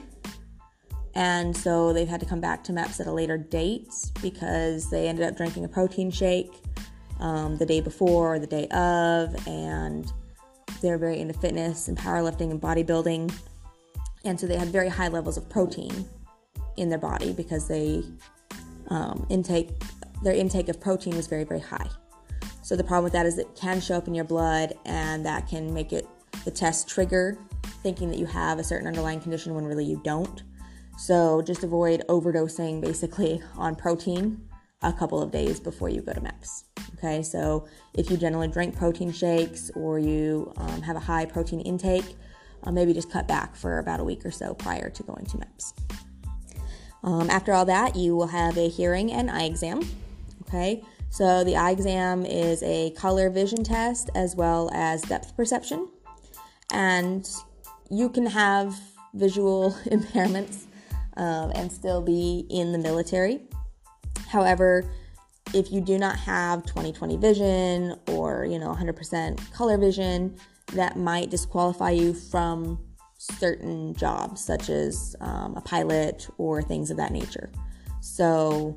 And 1.14 1.56
so 1.56 1.94
they've 1.94 2.08
had 2.08 2.20
to 2.20 2.26
come 2.26 2.42
back 2.42 2.62
to 2.64 2.72
MEPS 2.72 3.00
at 3.00 3.06
a 3.06 3.12
later 3.12 3.38
date 3.38 3.88
because 4.20 4.90
they 4.90 5.08
ended 5.08 5.24
up 5.24 5.34
drinking 5.34 5.64
a 5.64 5.68
protein 5.68 6.10
shake 6.10 6.52
um, 7.20 7.56
the 7.56 7.64
day 7.64 7.80
before 7.80 8.34
or 8.34 8.38
the 8.38 8.46
day 8.46 8.68
of, 8.68 9.34
and 9.48 10.12
they're 10.82 10.98
very 10.98 11.18
into 11.18 11.32
fitness 11.32 11.88
and 11.88 11.96
powerlifting 11.96 12.50
and 12.50 12.60
bodybuilding. 12.60 13.32
And 14.26 14.38
so 14.38 14.46
they 14.46 14.56
had 14.56 14.68
very 14.68 14.88
high 14.88 15.08
levels 15.08 15.36
of 15.36 15.48
protein 15.48 16.04
in 16.76 16.90
their 16.90 16.98
body 16.98 17.32
because 17.32 17.68
they 17.68 18.02
um, 18.88 19.26
intake 19.30 19.70
their 20.22 20.34
intake 20.34 20.68
of 20.68 20.80
protein 20.80 21.16
was 21.16 21.26
very 21.26 21.44
very 21.44 21.60
high. 21.60 21.88
So 22.62 22.74
the 22.74 22.84
problem 22.84 23.04
with 23.04 23.12
that 23.12 23.26
is 23.26 23.38
it 23.38 23.46
can 23.54 23.80
show 23.80 23.94
up 23.94 24.08
in 24.08 24.14
your 24.14 24.24
blood, 24.24 24.74
and 24.84 25.24
that 25.24 25.46
can 25.46 25.72
make 25.72 25.92
it 25.92 26.08
the 26.44 26.50
test 26.50 26.88
trigger 26.88 27.38
thinking 27.82 28.10
that 28.10 28.18
you 28.18 28.26
have 28.26 28.58
a 28.58 28.64
certain 28.64 28.88
underlying 28.88 29.20
condition 29.20 29.54
when 29.54 29.64
really 29.64 29.84
you 29.84 30.00
don't. 30.04 30.42
So 30.98 31.42
just 31.42 31.62
avoid 31.62 32.02
overdosing 32.08 32.80
basically 32.80 33.40
on 33.56 33.76
protein 33.76 34.40
a 34.82 34.92
couple 34.92 35.22
of 35.22 35.30
days 35.30 35.60
before 35.60 35.88
you 35.88 36.00
go 36.00 36.12
to 36.12 36.20
MEPS. 36.20 36.64
Okay, 36.94 37.22
so 37.22 37.66
if 37.94 38.10
you 38.10 38.16
generally 38.16 38.48
drink 38.48 38.76
protein 38.76 39.12
shakes 39.12 39.70
or 39.76 39.98
you 39.98 40.52
um, 40.56 40.82
have 40.82 40.96
a 40.96 41.00
high 41.00 41.24
protein 41.24 41.60
intake, 41.60 42.16
uh, 42.66 42.72
maybe 42.72 42.92
just 42.92 43.10
cut 43.10 43.26
back 43.26 43.54
for 43.54 43.78
about 43.78 44.00
a 44.00 44.04
week 44.04 44.26
or 44.26 44.30
so 44.30 44.52
prior 44.54 44.90
to 44.90 45.02
going 45.04 45.24
to 45.26 45.38
MEPS. 45.38 45.72
Um, 47.04 47.30
after 47.30 47.52
all 47.52 47.64
that, 47.66 47.94
you 47.94 48.16
will 48.16 48.26
have 48.26 48.58
a 48.58 48.68
hearing 48.68 49.12
and 49.12 49.30
eye 49.30 49.44
exam. 49.44 49.80
Okay, 50.42 50.82
so 51.10 51.44
the 51.44 51.56
eye 51.56 51.70
exam 51.70 52.26
is 52.26 52.62
a 52.62 52.90
color 52.90 53.30
vision 53.30 53.64
test 53.64 54.10
as 54.14 54.36
well 54.36 54.70
as 54.74 55.02
depth 55.02 55.36
perception, 55.36 55.88
and 56.72 57.28
you 57.90 58.08
can 58.08 58.26
have 58.26 58.78
visual 59.14 59.70
impairments 59.86 60.64
um, 61.16 61.52
and 61.54 61.70
still 61.70 62.02
be 62.02 62.46
in 62.50 62.72
the 62.72 62.78
military. 62.78 63.40
However, 64.28 64.84
if 65.54 65.70
you 65.70 65.80
do 65.80 65.98
not 65.98 66.16
have 66.16 66.64
20/20 66.64 67.20
vision 67.20 67.96
or 68.08 68.44
you 68.44 68.58
know 68.58 68.74
100% 68.74 69.52
color 69.52 69.78
vision, 69.78 70.36
that 70.72 70.96
might 70.96 71.30
disqualify 71.30 71.90
you 71.90 72.14
from 72.14 72.78
certain 73.18 73.94
jobs, 73.94 74.44
such 74.44 74.68
as 74.68 75.16
um, 75.20 75.56
a 75.56 75.60
pilot 75.60 76.28
or 76.38 76.62
things 76.62 76.90
of 76.90 76.96
that 76.96 77.12
nature. 77.12 77.50
So, 78.00 78.76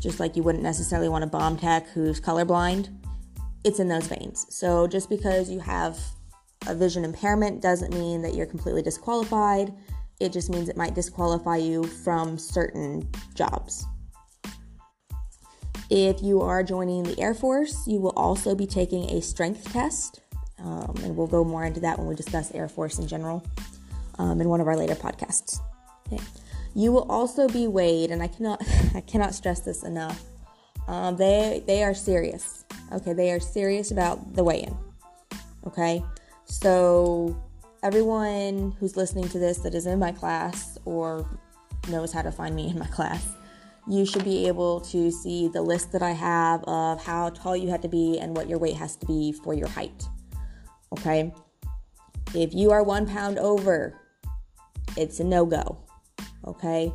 just 0.00 0.20
like 0.20 0.36
you 0.36 0.42
wouldn't 0.42 0.64
necessarily 0.64 1.08
want 1.08 1.24
a 1.24 1.26
bomb 1.26 1.56
tech 1.56 1.86
who's 1.88 2.20
colorblind, 2.20 2.94
it's 3.64 3.78
in 3.78 3.88
those 3.88 4.06
veins. 4.06 4.46
So, 4.50 4.86
just 4.86 5.08
because 5.08 5.50
you 5.50 5.60
have 5.60 5.98
a 6.66 6.74
vision 6.74 7.04
impairment 7.04 7.60
doesn't 7.60 7.92
mean 7.92 8.22
that 8.22 8.34
you're 8.34 8.46
completely 8.46 8.82
disqualified. 8.82 9.72
It 10.20 10.32
just 10.32 10.50
means 10.50 10.68
it 10.68 10.76
might 10.76 10.94
disqualify 10.94 11.56
you 11.56 11.84
from 11.84 12.38
certain 12.38 13.10
jobs. 13.34 13.84
If 15.90 16.22
you 16.22 16.40
are 16.40 16.62
joining 16.62 17.02
the 17.02 17.18
Air 17.20 17.34
Force, 17.34 17.86
you 17.86 18.00
will 18.00 18.14
also 18.16 18.54
be 18.54 18.66
taking 18.66 19.10
a 19.10 19.20
strength 19.20 19.70
test. 19.72 20.20
Um, 20.58 20.94
and 21.02 21.16
we'll 21.16 21.26
go 21.26 21.44
more 21.44 21.64
into 21.64 21.80
that 21.80 21.98
when 21.98 22.06
we 22.06 22.14
discuss 22.14 22.52
Air 22.52 22.68
Force 22.68 22.98
in 22.98 23.06
general 23.06 23.44
um, 24.18 24.40
in 24.40 24.48
one 24.48 24.60
of 24.60 24.68
our 24.68 24.76
later 24.76 24.94
podcasts. 24.94 25.60
Okay. 26.06 26.22
You 26.74 26.92
will 26.92 27.10
also 27.10 27.48
be 27.48 27.66
weighed, 27.66 28.10
and 28.10 28.22
I 28.22 28.28
cannot 28.28 28.62
I 28.94 29.00
cannot 29.00 29.34
stress 29.34 29.60
this 29.60 29.82
enough. 29.82 30.22
Um, 30.88 31.16
they 31.16 31.62
they 31.66 31.82
are 31.82 31.94
serious. 31.94 32.64
Okay, 32.92 33.12
they 33.12 33.30
are 33.32 33.40
serious 33.40 33.90
about 33.90 34.34
the 34.34 34.44
weigh-in. 34.44 34.76
Okay, 35.66 36.04
so 36.44 37.36
everyone 37.82 38.76
who's 38.78 38.96
listening 38.96 39.28
to 39.28 39.38
this 39.38 39.58
that 39.58 39.74
is 39.74 39.86
in 39.86 39.98
my 39.98 40.12
class 40.12 40.78
or 40.84 41.26
knows 41.88 42.12
how 42.12 42.22
to 42.22 42.30
find 42.30 42.54
me 42.54 42.68
in 42.68 42.78
my 42.78 42.86
class, 42.98 43.26
you 43.88 44.04
should 44.04 44.24
be 44.24 44.46
able 44.46 44.80
to 44.80 45.10
see 45.10 45.48
the 45.48 45.62
list 45.62 45.92
that 45.92 46.02
I 46.02 46.12
have 46.12 46.62
of 46.64 47.02
how 47.04 47.30
tall 47.30 47.56
you 47.56 47.70
have 47.70 47.80
to 47.82 47.88
be 47.88 48.18
and 48.18 48.36
what 48.36 48.48
your 48.48 48.58
weight 48.58 48.76
has 48.76 48.96
to 48.96 49.06
be 49.06 49.32
for 49.32 49.54
your 49.54 49.68
height. 49.68 50.06
Okay? 50.94 51.32
If 52.34 52.54
you 52.54 52.70
are 52.72 52.82
one 52.82 53.06
pound 53.06 53.38
over, 53.38 54.00
it's 54.96 55.20
a 55.20 55.24
no 55.24 55.44
go. 55.44 55.78
Okay? 56.46 56.92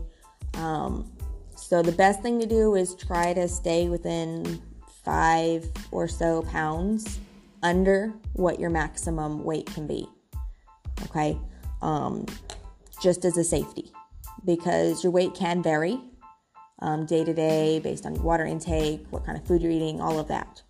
Um, 0.56 1.12
so 1.56 1.82
the 1.82 1.92
best 1.92 2.22
thing 2.22 2.40
to 2.40 2.46
do 2.46 2.76
is 2.76 2.96
try 2.96 3.34
to 3.34 3.48
stay 3.48 3.90
within 3.90 4.62
five 5.04 5.70
or 5.92 6.08
so 6.08 6.42
pounds 6.44 7.20
under 7.64 8.14
what 8.34 8.60
your 8.60 8.70
maximum 8.70 9.44
weight 9.44 9.66
can 9.68 9.88
be 9.88 10.08
okay? 11.06 11.38
Um, 11.82 12.26
just 13.02 13.26
as 13.26 13.38
a 13.38 13.44
safety 13.44 13.92
because 14.46 15.04
your 15.04 15.12
weight 15.12 15.34
can 15.34 15.64
vary 15.64 16.00
um, 16.80 17.06
day 17.06 17.24
to 17.24 17.34
day 17.34 17.80
based 17.80 18.06
on 18.06 18.22
water 18.24 18.46
intake, 18.46 19.06
what 19.10 19.26
kind 19.26 19.38
of 19.38 19.46
food 19.46 19.62
you're 19.62 19.72
eating, 19.72 20.02
all 20.02 20.20
of 20.20 20.28
that. 20.28 20.62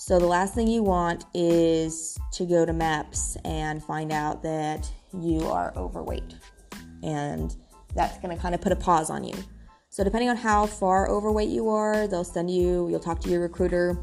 So, 0.00 0.20
the 0.20 0.26
last 0.26 0.54
thing 0.54 0.68
you 0.68 0.84
want 0.84 1.24
is 1.34 2.16
to 2.34 2.46
go 2.46 2.64
to 2.64 2.72
MEPS 2.72 3.36
and 3.44 3.82
find 3.82 4.12
out 4.12 4.44
that 4.44 4.88
you 5.12 5.40
are 5.48 5.72
overweight. 5.76 6.36
And 7.02 7.54
that's 7.96 8.16
going 8.18 8.34
to 8.34 8.40
kind 8.40 8.54
of 8.54 8.60
put 8.60 8.70
a 8.70 8.76
pause 8.76 9.10
on 9.10 9.24
you. 9.24 9.34
So, 9.90 10.04
depending 10.04 10.30
on 10.30 10.36
how 10.36 10.66
far 10.66 11.10
overweight 11.10 11.48
you 11.48 11.68
are, 11.68 12.06
they'll 12.06 12.22
send 12.22 12.48
you, 12.48 12.88
you'll 12.88 13.00
talk 13.00 13.18
to 13.22 13.28
your 13.28 13.40
recruiter, 13.40 13.98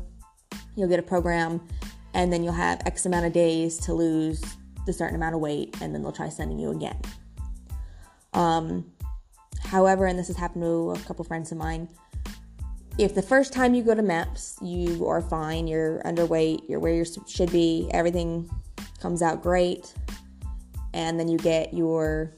you'll 0.75 0.90
get 0.90 1.00
a 1.00 1.04
program, 1.04 1.66
and 2.14 2.32
then 2.32 2.44
you'll 2.44 2.52
have 2.52 2.82
X 2.86 3.06
amount 3.06 3.25
of 3.25 3.32
days 3.32 3.78
to 3.80 3.94
lose 3.94 4.44
the 4.86 4.92
certain 4.92 5.16
amount 5.16 5.34
of 5.34 5.40
weight 5.40 5.78
and 5.82 5.96
then 5.96 6.02
they'll 6.02 6.12
try 6.12 6.28
sending 6.28 6.60
you 6.60 6.72
again. 6.72 7.00
Um, 8.34 8.92
however, 9.64 10.08
and 10.08 10.20
this 10.20 10.28
has 10.28 10.36
happened 10.36 10.64
to 10.64 10.92
a 10.92 11.00
couple 11.00 11.24
friends 11.24 11.54
of 11.54 11.58
mine, 11.58 11.88
if 12.98 13.14
the 13.14 13.22
first 13.22 13.52
time 13.52 13.74
you 13.74 13.84
go 13.84 13.94
to 13.94 14.02
MEPS, 14.02 14.58
you 14.62 15.06
are 15.08 15.22
fine, 15.22 15.68
you're 15.68 16.02
underweight, 16.06 16.62
you're 16.70 16.80
where 16.80 16.94
you 16.94 17.06
should 17.28 17.52
be, 17.52 17.90
everything 17.94 18.50
comes 19.02 19.22
out 19.22 19.44
great, 19.44 19.94
and 20.94 21.20
then 21.20 21.28
you 21.28 21.38
get 21.38 21.74
your 21.74 22.34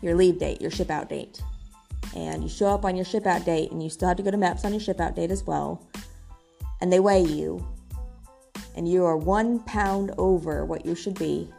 your 0.00 0.14
leave 0.14 0.38
date, 0.38 0.60
your 0.60 0.70
ship 0.70 0.90
out 0.90 1.08
date, 1.08 1.42
and 2.16 2.42
you 2.42 2.48
show 2.48 2.68
up 2.68 2.84
on 2.84 2.96
your 2.96 3.04
ship 3.04 3.26
out 3.26 3.44
date, 3.44 3.70
and 3.70 3.82
you 3.82 3.90
still 3.90 4.08
have 4.08 4.16
to 4.16 4.22
go 4.22 4.30
to 4.30 4.36
MEPS 4.36 4.64
on 4.64 4.72
your 4.72 4.80
ship 4.80 5.00
out 5.00 5.14
date 5.14 5.30
as 5.30 5.44
well, 5.44 5.86
and 6.80 6.92
they 6.92 7.00
weigh 7.00 7.22
you, 7.22 7.66
and 8.76 8.88
you 8.88 9.04
are 9.04 9.16
one 9.16 9.58
pound 9.60 10.12
over 10.16 10.64
what 10.64 10.86
you 10.86 10.94
should 10.94 11.18
be, 11.18 11.52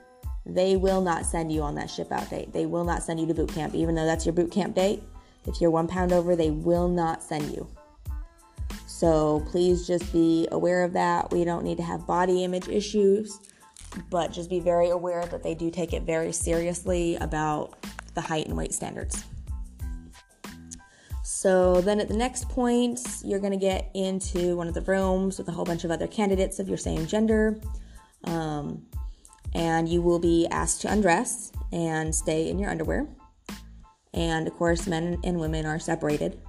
they 0.45 0.77
will 0.77 1.01
not 1.01 1.25
send 1.25 1.51
you 1.51 1.61
on 1.61 1.75
that 1.75 1.89
ship 1.89 2.11
out 2.11 2.29
date. 2.29 2.53
They 2.53 2.65
will 2.65 2.85
not 2.85 3.03
send 3.03 3.19
you 3.19 3.27
to 3.27 3.33
boot 3.33 3.49
camp, 3.49 3.75
even 3.75 3.93
though 3.93 4.05
that's 4.05 4.25
your 4.25 4.33
boot 4.33 4.51
camp 4.51 4.73
date. 4.73 5.03
If 5.45 5.61
you're 5.61 5.69
one 5.69 5.87
pound 5.87 6.11
over, 6.11 6.35
they 6.35 6.49
will 6.49 6.87
not 6.87 7.21
send 7.21 7.51
you. 7.51 7.67
So 8.99 9.41
please 9.49 9.87
just 9.87 10.11
be 10.11 10.45
aware 10.51 10.83
of 10.83 10.91
that. 10.91 11.31
We 11.31 11.45
don't 11.45 11.63
need 11.63 11.77
to 11.77 11.83
have 11.83 12.05
body 12.05 12.43
image 12.43 12.67
issues, 12.67 13.39
but 14.09 14.33
just 14.33 14.49
be 14.49 14.59
very 14.59 14.89
aware 14.89 15.25
that 15.27 15.41
they 15.41 15.55
do 15.55 15.71
take 15.71 15.93
it 15.93 16.03
very 16.03 16.33
seriously 16.33 17.15
about 17.15 17.81
the 18.13 18.19
height 18.19 18.47
and 18.47 18.57
weight 18.57 18.73
standards. 18.73 19.23
So 21.23 21.79
then 21.79 22.01
at 22.01 22.09
the 22.09 22.17
next 22.17 22.49
point, 22.49 22.99
you're 23.23 23.39
going 23.39 23.53
to 23.53 23.57
get 23.57 23.89
into 23.93 24.57
one 24.57 24.67
of 24.67 24.73
the 24.73 24.81
rooms 24.81 25.37
with 25.37 25.47
a 25.47 25.53
whole 25.53 25.63
bunch 25.63 25.85
of 25.85 25.91
other 25.91 26.07
candidates 26.07 26.59
of 26.59 26.67
your 26.67 26.77
same 26.77 27.07
gender. 27.07 27.57
Um, 28.25 28.85
and 29.53 29.87
you 29.87 30.01
will 30.01 30.19
be 30.19 30.45
asked 30.51 30.81
to 30.81 30.91
undress 30.91 31.53
and 31.71 32.13
stay 32.13 32.49
in 32.49 32.59
your 32.59 32.69
underwear. 32.69 33.07
And 34.13 34.45
of 34.45 34.55
course, 34.55 34.87
men 34.87 35.21
and 35.23 35.39
women 35.39 35.65
are 35.65 35.79
separated. 35.79 36.41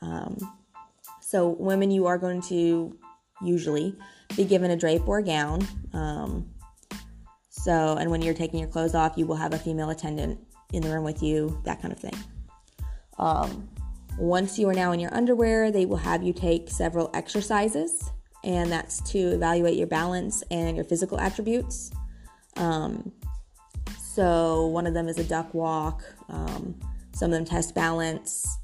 Um, 0.00 0.38
so, 1.30 1.50
women, 1.50 1.90
you 1.90 2.06
are 2.06 2.16
going 2.16 2.40
to 2.44 2.96
usually 3.42 3.94
be 4.34 4.46
given 4.46 4.70
a 4.70 4.76
drape 4.78 5.06
or 5.06 5.18
a 5.18 5.22
gown. 5.22 5.60
Um, 5.92 6.48
so, 7.50 7.98
and 7.98 8.10
when 8.10 8.22
you're 8.22 8.32
taking 8.32 8.58
your 8.58 8.68
clothes 8.70 8.94
off, 8.94 9.18
you 9.18 9.26
will 9.26 9.36
have 9.36 9.52
a 9.52 9.58
female 9.58 9.90
attendant 9.90 10.40
in 10.72 10.80
the 10.80 10.88
room 10.88 11.04
with 11.04 11.22
you, 11.22 11.60
that 11.66 11.82
kind 11.82 11.92
of 11.92 12.00
thing. 12.00 12.14
Um, 13.18 13.68
once 14.16 14.58
you 14.58 14.70
are 14.70 14.72
now 14.72 14.92
in 14.92 15.00
your 15.00 15.12
underwear, 15.14 15.70
they 15.70 15.84
will 15.84 15.98
have 15.98 16.22
you 16.22 16.32
take 16.32 16.70
several 16.70 17.10
exercises, 17.12 18.10
and 18.42 18.72
that's 18.72 19.02
to 19.10 19.18
evaluate 19.18 19.76
your 19.76 19.86
balance 19.86 20.42
and 20.50 20.76
your 20.76 20.86
physical 20.86 21.20
attributes. 21.20 21.90
Um, 22.56 23.12
so, 24.00 24.64
one 24.68 24.86
of 24.86 24.94
them 24.94 25.08
is 25.08 25.18
a 25.18 25.24
duck 25.24 25.52
walk, 25.52 26.02
um, 26.30 26.74
some 27.12 27.32
of 27.32 27.36
them 27.36 27.44
test 27.44 27.74
balance. 27.74 28.57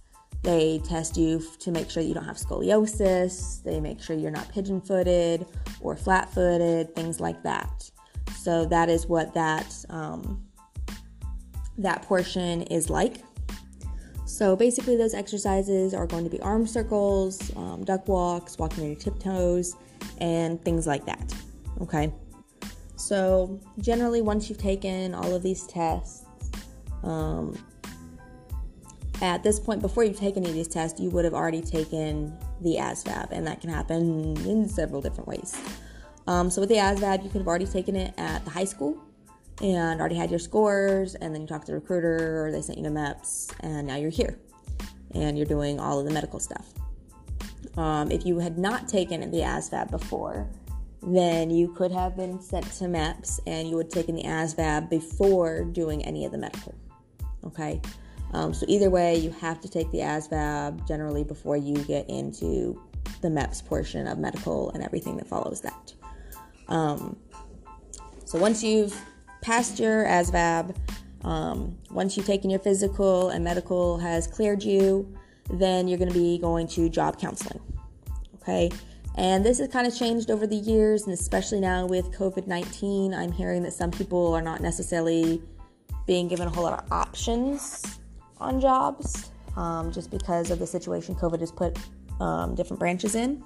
They 0.45 0.79
test 0.85 1.17
you 1.17 1.43
to 1.59 1.71
make 1.73 1.91
sure 1.91 2.03
you 2.03 2.13
don't 2.13 2.25
have 2.25 2.37
scoliosis. 2.37 3.63
They 3.63 3.81
make 3.81 4.01
sure 4.01 4.15
you're 4.15 4.31
not 4.31 4.49
pigeon 4.51 4.81
footed 4.81 5.47
or 5.81 5.97
flat 5.97 6.33
footed, 6.33 6.95
things 6.95 7.19
like 7.19 7.43
that. 7.43 7.91
So, 8.37 8.67
that 8.67 8.91
is 8.91 9.07
what 9.07 9.33
that, 9.35 9.75
um, 9.89 10.45
that 11.79 12.03
portion 12.03 12.63
is 12.63 12.91
like. 12.91 13.23
So 14.27 14.57
basically, 14.57 14.97
those 14.97 15.15
exercises 15.15 15.95
are 15.95 16.07
going 16.07 16.25
to 16.25 16.31
be 16.31 16.41
arm 16.41 16.67
circles, 16.67 17.55
um, 17.57 17.85
duck 17.85 18.09
walks, 18.09 18.59
walking 18.59 18.83
on 18.85 18.91
your 18.91 18.99
tiptoes, 18.99 19.77
and 20.19 20.63
things 20.65 20.87
like 20.87 21.07
that. 21.07 21.35
Okay. 21.81 22.13
So 22.97 23.61
generally, 23.79 24.23
once 24.23 24.49
you've 24.49 24.59
taken 24.59 25.15
all 25.15 25.35
of 25.35 25.43
these 25.43 25.67
tests, 25.67 26.25
um, 27.03 27.57
at 29.25 29.43
this 29.43 29.59
point, 29.59 29.81
before 29.81 30.05
you 30.05 30.13
take 30.13 30.37
any 30.37 30.49
of 30.49 30.55
these 30.55 30.69
tests, 30.69 31.01
you 31.01 31.11
would 31.11 31.25
have 31.25 31.35
already 31.35 31.63
taken 31.63 32.37
the 32.61 32.77
ASVAB, 32.77 33.29
and 33.31 33.47
that 33.47 33.61
can 33.61 33.71
happen 33.71 34.37
in 34.47 34.69
several 34.69 35.01
different 35.01 35.29
ways. 35.29 35.59
Um, 36.27 36.51
so 36.51 36.61
with 36.61 36.69
the 36.69 36.77
ASVAB, 36.77 37.23
you 37.23 37.31
could 37.31 37.39
have 37.39 37.49
already 37.49 37.67
taken 37.67 37.97
it 37.97 38.15
at 38.17 38.45
the 38.45 38.51
high 38.51 38.65
school 38.65 39.03
and 39.63 40.01
already 40.01 40.17
had 40.17 40.31
your 40.31 40.39
scores, 40.39 41.15
and 41.15 41.35
then 41.35 41.43
you 41.43 41.47
talked 41.47 41.67
to 41.67 41.73
the 41.73 41.79
recruiter, 41.79 42.45
or 42.45 42.53
they 42.53 42.61
sent 42.61 42.79
you 42.79 42.85
to 42.85 42.91
MEPS, 42.91 43.55
and 43.61 43.87
now 43.87 43.97
you're 43.97 44.11
here, 44.11 44.39
and 45.13 45.37
you're 45.37 45.47
doing 45.47 45.79
all 45.79 46.01
of 46.01 46.07
the 46.07 46.13
medical 46.13 46.41
stuff. 46.41 46.73
Um, 47.77 48.11
if 48.11 48.27
you 48.27 48.39
had 48.39 48.59
not 48.59 48.89
taken 48.89 49.21
the 49.31 49.39
ASVAB 49.39 49.91
before, 49.91 50.49
then 51.03 51.51
you 51.51 51.69
could 51.69 51.93
have 51.93 52.17
been 52.17 52.41
sent 52.41 52.65
to 52.73 52.85
MEPS, 52.85 53.41
and 53.47 53.69
you 53.69 53.77
would 53.77 53.87
have 53.87 53.93
taken 53.93 54.17
the 54.17 54.25
ASVAB 54.25 54.91
before 54.91 55.65
doing 55.65 56.05
any 56.05 56.25
of 56.25 56.33
the 56.33 56.39
medical. 56.39 56.75
Okay, 57.45 57.81
um, 58.35 58.53
so 58.53 58.67
either 58.69 58.91
way, 58.91 59.17
you 59.17 59.31
have 59.31 59.61
to 59.61 59.69
take 59.69 59.91
the 59.93 59.99
ASVAB 59.99 60.87
generally 60.89 61.23
before 61.23 61.57
you 61.57 61.77
get 61.85 62.11
into 62.11 62.83
the 63.23 63.29
MEPS 63.29 63.65
portion 63.65 64.09
of 64.09 64.19
medical 64.19 64.71
and 64.73 64.83
everything 64.83 65.17
that 65.19 65.29
follows 65.29 65.61
that. 65.61 65.95
Um, 66.67 67.17
so 68.25 68.39
once 68.39 68.63
you've 68.63 69.01
passed 69.41 69.79
your 69.79 70.05
ASVAB, 70.05 70.75
um, 71.23 71.79
once 71.91 72.17
you've 72.17 72.27
taken 72.27 72.51
your 72.51 72.59
physical 72.59 73.29
and 73.29 73.45
medical 73.45 73.99
has 73.99 74.27
cleared 74.27 74.65
you, 74.65 75.17
then 75.49 75.87
you're 75.87 75.99
going 75.99 76.13
to 76.13 76.19
be 76.19 76.37
going 76.39 76.67
to 76.69 76.89
job 76.89 77.21
counseling. 77.21 77.61
Okay. 78.43 78.69
And 79.17 79.47
this 79.47 79.61
has 79.61 79.69
kind 79.69 79.87
of 79.87 79.97
changed 79.97 80.29
over 80.29 80.45
the 80.45 80.57
years, 80.57 81.05
and 81.05 81.15
especially 81.15 81.61
now 81.61 81.87
with 81.87 82.11
COVID 82.11 82.49
19, 82.49 83.15
I'm 83.15 83.31
hearing 83.31 83.63
that 83.63 83.75
some 83.75 83.93
people 83.93 84.35
are 84.35 84.43
not 84.43 84.61
necessarily 84.61 85.41
being 86.05 86.27
given 86.27 86.49
a 86.49 86.51
whole 86.51 86.65
lot 86.65 86.83
of 86.83 86.91
options 86.91 88.01
on 88.45 88.61
jobs 88.61 89.31
um, 89.57 89.93
just 89.93 90.11
because 90.11 90.51
of 90.51 90.59
the 90.59 90.67
situation 90.67 91.15
COVID 91.15 91.41
has 91.41 91.51
put 91.51 91.79
um, 92.21 92.55
different 92.55 92.79
branches 92.81 93.15
in. 93.15 93.43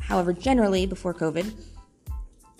However, 0.00 0.32
generally, 0.32 0.86
before 0.86 1.12
COVID, 1.12 1.52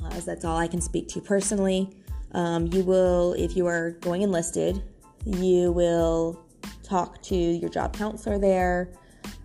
uh, 0.03 0.09
as 0.13 0.25
that's 0.25 0.45
all 0.45 0.57
I 0.57 0.69
can 0.69 0.81
speak 0.81 1.09
to 1.09 1.21
personally, 1.21 1.91
um, 2.33 2.67
you 2.67 2.83
will, 2.83 3.33
if 3.35 3.57
you 3.57 3.67
are 3.67 3.93
going 4.01 4.23
enlisted, 4.23 4.83
you 5.25 5.73
will 5.73 6.45
talk 6.83 7.23
to 7.23 7.35
your 7.35 7.71
job 7.71 7.97
counselor 7.97 8.39
there. 8.39 8.93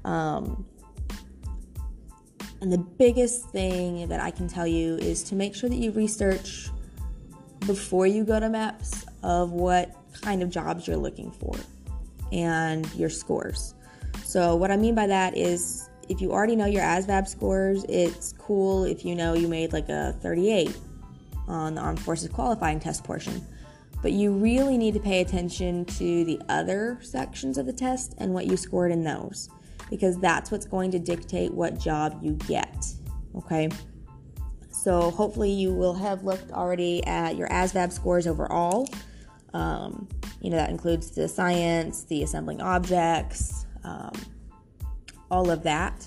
Um, 0.04 0.66
and 2.62 2.72
the 2.72 2.78
biggest 2.78 3.50
thing 3.50 4.08
that 4.08 4.20
I 4.20 4.32
can 4.32 4.48
tell 4.48 4.68
you 4.68 4.96
is 4.98 5.24
to 5.24 5.36
make 5.36 5.56
sure 5.56 5.70
that 5.70 5.76
you 5.76 5.92
research 5.92 6.70
before 7.62 8.08
you 8.08 8.24
go 8.24 8.40
to 8.40 8.48
MEPS 8.48 9.06
of 9.24 9.52
what 9.52 9.96
kind 10.22 10.42
of 10.44 10.50
jobs 10.50 10.88
you're 10.88 10.98
looking 10.98 11.32
for 11.32 11.56
and 12.34 12.92
your 12.96 13.10
scores. 13.10 13.76
So, 14.24 14.56
what 14.56 14.72
I 14.72 14.78
mean 14.78 14.96
by 14.96 15.08
that 15.08 15.38
is 15.38 15.90
if 16.10 16.20
you 16.20 16.32
already 16.32 16.56
know 16.56 16.66
your 16.66 16.82
ASVAB 16.82 17.28
scores, 17.28 17.86
it's 17.88 18.34
cool 18.34 18.84
if 18.84 19.06
you 19.06 19.16
know 19.16 19.34
you 19.34 19.48
made 19.48 19.72
like 19.72 19.90
a 19.90 20.14
38 20.22 20.76
on 21.48 21.76
the 21.76 21.82
Armed 21.82 22.00
Forces 22.00 22.30
qualifying 22.30 22.80
test 22.80 23.04
portion. 23.04 23.46
But 24.02 24.12
you 24.12 24.34
really 24.34 24.78
need 24.78 24.96
to 24.96 25.00
pay 25.00 25.22
attention 25.22 25.86
to 25.86 26.26
the 26.26 26.42
other 26.50 27.00
sections 27.02 27.58
of 27.58 27.66
the 27.66 27.72
test 27.74 28.16
and 28.18 28.34
what 28.34 28.48
you 28.48 28.58
scored 28.58 28.92
in 28.92 29.04
those 29.04 29.50
because 29.90 30.18
that's 30.20 30.52
what's 30.52 30.66
going 30.66 30.92
to 30.92 31.00
dictate 31.00 31.54
what 31.54 31.80
job 31.80 32.20
you 32.22 32.34
get. 32.48 32.86
Okay? 33.36 33.70
So 34.72 35.12
hopefully 35.12 35.52
you 35.52 35.74
will 35.74 35.94
have 35.94 36.26
looked 36.26 36.52
already 36.52 37.06
at 37.06 37.38
your 37.38 37.48
ASVAB 37.48 37.94
scores 37.94 38.28
overall. 38.28 38.90
Um, 39.54 40.10
you 40.44 40.50
know, 40.50 40.58
that 40.58 40.70
includes 40.70 41.10
the 41.10 41.28
science, 41.28 42.04
the 42.04 42.22
assembling 42.22 42.62
objects, 42.62 43.66
um, 43.84 44.12
all 45.32 45.50
of 45.50 45.64
that. 45.64 46.06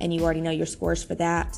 And 0.00 0.12
you 0.12 0.22
already 0.22 0.40
know 0.42 0.50
your 0.50 0.66
scores 0.66 1.02
for 1.02 1.14
that. 1.14 1.56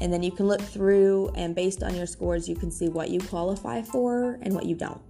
And 0.00 0.12
then 0.12 0.22
you 0.22 0.30
can 0.30 0.46
look 0.46 0.60
through, 0.60 1.30
and 1.34 1.54
based 1.54 1.82
on 1.82 1.94
your 1.94 2.06
scores, 2.06 2.48
you 2.48 2.54
can 2.54 2.70
see 2.70 2.88
what 2.88 3.10
you 3.10 3.18
qualify 3.18 3.82
for 3.82 4.38
and 4.42 4.54
what 4.54 4.64
you 4.64 4.76
don't. 4.76 5.00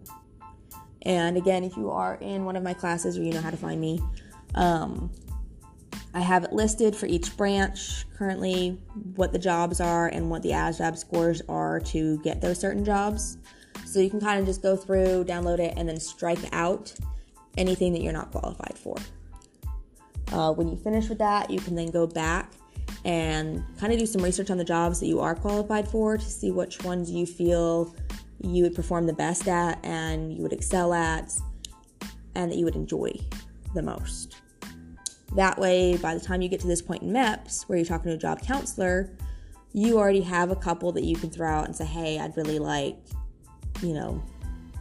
And 1.02 1.36
again, 1.36 1.62
if 1.62 1.76
you 1.76 1.90
are 1.90 2.16
in 2.16 2.44
one 2.44 2.56
of 2.56 2.62
my 2.62 2.72
classes 2.72 3.18
or 3.18 3.22
you 3.22 3.32
know 3.32 3.40
how 3.40 3.50
to 3.50 3.56
find 3.56 3.80
me, 3.80 4.00
um, 4.54 5.10
I 6.14 6.20
have 6.20 6.44
it 6.44 6.52
listed 6.52 6.96
for 6.96 7.06
each 7.06 7.36
branch 7.36 8.06
currently 8.16 8.80
what 9.16 9.32
the 9.32 9.38
jobs 9.38 9.80
are 9.80 10.08
and 10.08 10.30
what 10.30 10.42
the 10.42 10.50
ASVAB 10.50 10.96
scores 10.96 11.42
are 11.48 11.80
to 11.80 12.18
get 12.22 12.40
those 12.40 12.58
certain 12.58 12.84
jobs. 12.84 13.36
So 13.84 14.00
you 14.00 14.10
can 14.10 14.20
kind 14.20 14.40
of 14.40 14.46
just 14.46 14.62
go 14.62 14.76
through, 14.76 15.24
download 15.24 15.58
it, 15.58 15.74
and 15.76 15.88
then 15.88 15.98
strike 15.98 16.38
out 16.52 16.94
anything 17.56 17.92
that 17.92 18.02
you're 18.02 18.12
not 18.12 18.30
qualified 18.30 18.76
for. 18.76 18.96
Uh, 20.32 20.52
when 20.52 20.68
you 20.68 20.76
finish 20.76 21.08
with 21.08 21.18
that, 21.18 21.50
you 21.50 21.60
can 21.60 21.74
then 21.74 21.90
go 21.90 22.06
back 22.06 22.52
and 23.04 23.64
kind 23.78 23.92
of 23.92 23.98
do 23.98 24.06
some 24.06 24.22
research 24.22 24.50
on 24.50 24.58
the 24.58 24.64
jobs 24.64 25.00
that 25.00 25.06
you 25.06 25.20
are 25.20 25.34
qualified 25.34 25.88
for 25.88 26.16
to 26.16 26.24
see 26.24 26.50
which 26.50 26.82
ones 26.82 27.10
you 27.10 27.24
feel 27.24 27.94
you 28.42 28.62
would 28.64 28.74
perform 28.74 29.06
the 29.06 29.12
best 29.12 29.48
at 29.48 29.78
and 29.84 30.32
you 30.32 30.42
would 30.42 30.52
excel 30.52 30.92
at 30.92 31.32
and 32.34 32.50
that 32.50 32.56
you 32.56 32.64
would 32.64 32.76
enjoy 32.76 33.12
the 33.74 33.82
most. 33.82 34.36
That 35.34 35.58
way, 35.58 35.96
by 35.96 36.14
the 36.14 36.20
time 36.20 36.42
you 36.42 36.48
get 36.48 36.60
to 36.60 36.66
this 36.66 36.82
point 36.82 37.02
in 37.02 37.10
MEPS 37.10 37.68
where 37.68 37.78
you're 37.78 37.86
talking 37.86 38.10
to 38.10 38.14
a 38.14 38.18
job 38.18 38.42
counselor, 38.42 39.10
you 39.72 39.98
already 39.98 40.22
have 40.22 40.50
a 40.50 40.56
couple 40.56 40.92
that 40.92 41.04
you 41.04 41.16
can 41.16 41.30
throw 41.30 41.48
out 41.48 41.66
and 41.66 41.76
say, 41.76 41.84
hey, 41.84 42.18
I'd 42.18 42.36
really 42.36 42.58
like, 42.58 42.96
you 43.82 43.94
know, 43.94 44.22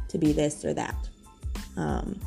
to 0.10 0.18
be 0.18 0.32
this 0.32 0.64
or 0.66 0.74
that. 0.74 0.96
Um, 1.78 2.20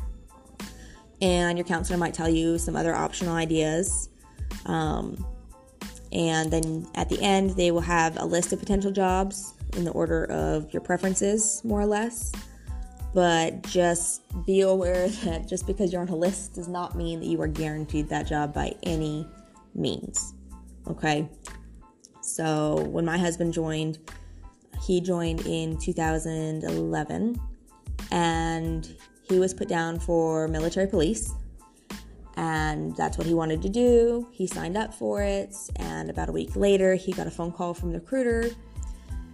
and 1.21 1.57
your 1.57 1.65
counselor 1.65 1.97
might 1.97 2.13
tell 2.13 2.29
you 2.29 2.57
some 2.57 2.75
other 2.75 2.95
optional 2.95 3.35
ideas. 3.35 4.09
Um, 4.65 5.25
and 6.11 6.51
then 6.51 6.87
at 6.95 7.09
the 7.09 7.21
end, 7.21 7.51
they 7.51 7.71
will 7.71 7.81
have 7.81 8.19
a 8.19 8.25
list 8.25 8.53
of 8.53 8.59
potential 8.59 8.91
jobs 8.91 9.53
in 9.75 9.83
the 9.83 9.91
order 9.91 10.25
of 10.25 10.71
your 10.73 10.81
preferences, 10.81 11.61
more 11.63 11.81
or 11.81 11.85
less. 11.85 12.31
But 13.13 13.63
just 13.63 14.21
be 14.45 14.61
aware 14.61 15.07
that 15.25 15.47
just 15.47 15.67
because 15.67 15.91
you're 15.91 16.01
on 16.01 16.09
a 16.09 16.15
list 16.15 16.55
does 16.55 16.67
not 16.67 16.95
mean 16.95 17.19
that 17.19 17.25
you 17.25 17.41
are 17.41 17.47
guaranteed 17.47 18.09
that 18.09 18.27
job 18.27 18.53
by 18.53 18.75
any 18.83 19.27
means. 19.75 20.33
Okay? 20.87 21.29
So 22.21 22.83
when 22.89 23.05
my 23.05 23.17
husband 23.17 23.53
joined, 23.53 23.99
he 24.81 25.01
joined 25.01 25.41
in 25.41 25.77
2011 25.77 27.39
and 28.11 28.95
he 29.23 29.39
was 29.39 29.53
put 29.53 29.67
down 29.67 29.99
for 29.99 30.47
military 30.47 30.87
police 30.87 31.33
and 32.39 32.95
that's 32.95 33.17
what 33.17 33.27
he 33.27 33.33
wanted 33.33 33.61
to 33.61 33.67
do. 33.67 34.25
He 34.31 34.47
signed 34.47 34.77
up 34.77 34.93
for 34.93 35.21
it, 35.21 35.53
and 35.75 36.09
about 36.09 36.29
a 36.29 36.31
week 36.31 36.55
later, 36.55 36.95
he 36.95 37.11
got 37.11 37.27
a 37.27 37.31
phone 37.31 37.51
call 37.51 37.73
from 37.73 37.91
the 37.91 37.99
recruiter 37.99 38.49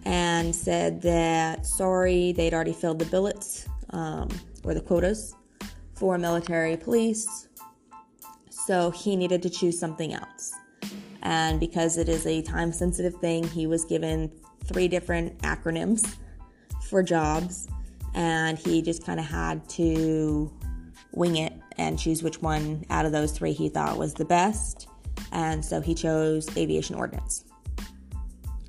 and 0.06 0.56
said 0.56 1.04
that 1.04 1.68
sorry, 1.68 2.32
they'd 2.32 2.54
already 2.54 2.74
filled 2.74 2.98
the 2.98 3.06
billets 3.06 3.68
um, 3.92 4.28
or 4.64 4.74
the 4.74 4.82
quotas 4.82 5.36
for 5.94 6.18
military 6.18 6.76
police, 6.78 7.48
so 8.50 8.90
he 8.90 9.16
needed 9.16 9.44
to 9.44 9.52
choose 9.52 9.78
something 9.78 10.12
else. 10.12 10.52
And 11.26 11.60
because 11.60 11.98
it 11.98 12.08
is 12.08 12.28
a 12.28 12.44
time 12.44 12.72
sensitive 12.72 13.16
thing, 13.16 13.48
he 13.48 13.66
was 13.66 13.84
given 13.84 14.32
three 14.66 14.88
different 14.88 15.36
acronyms 15.40 16.16
for 16.88 17.02
jobs, 17.02 17.68
and 18.14 18.60
he 18.60 18.84
just 18.84 19.04
kind 19.04 19.20
of 19.20 19.26
had 19.26 19.68
to 19.70 20.54
wing 21.14 21.38
it 21.38 21.54
and 21.78 21.98
choose 21.98 22.22
which 22.22 22.44
one 22.44 22.86
out 22.92 23.08
of 23.08 23.12
those 23.12 23.32
three 23.32 23.54
he 23.54 23.70
thought 23.70 23.98
was 23.98 24.14
the 24.14 24.24
best. 24.24 24.88
And 25.32 25.66
so 25.66 25.82
he 25.82 25.96
chose 25.96 26.48
aviation 26.56 26.96
ordnance. 26.96 27.46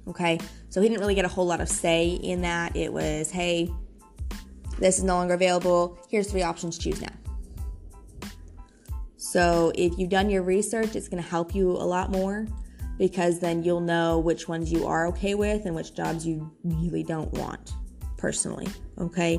Okay, 0.09 0.39
so 0.71 0.81
he 0.81 0.89
didn't 0.89 1.01
really 1.01 1.15
get 1.15 1.27
a 1.27 1.29
whole 1.29 1.47
lot 1.47 1.61
of 1.61 1.69
say 1.69 2.09
in 2.09 2.41
that. 2.41 2.75
It 2.75 2.91
was, 2.91 3.31
hey, 3.31 3.71
this 4.79 4.97
is 4.97 5.05
no 5.05 5.17
longer 5.17 5.35
available. 5.35 5.99
Here's 6.09 6.31
three 6.31 6.43
options, 6.43 6.79
to 6.79 6.85
choose 6.85 7.03
now. 7.03 7.13
So 9.37 9.71
if 9.75 9.99
you've 9.99 10.09
done 10.09 10.31
your 10.31 10.43
research, 10.43 10.97
it's 10.97 11.09
going 11.09 11.23
to 11.23 11.29
help 11.29 11.55
you 11.55 11.73
a 11.73 11.85
lot 11.85 12.11
more 12.11 12.47
because 12.97 13.39
then 13.39 13.63
you'll 13.63 13.83
know 13.83 14.19
which 14.19 14.49
ones 14.49 14.73
you 14.73 14.87
are 14.87 15.07
okay 15.09 15.35
with 15.35 15.67
and 15.67 15.75
which 15.75 15.95
jobs 15.95 16.27
you 16.27 16.51
really 16.65 17.03
don't 17.03 17.31
want 17.35 17.73
personally. 18.17 18.67
Okay, 18.97 19.39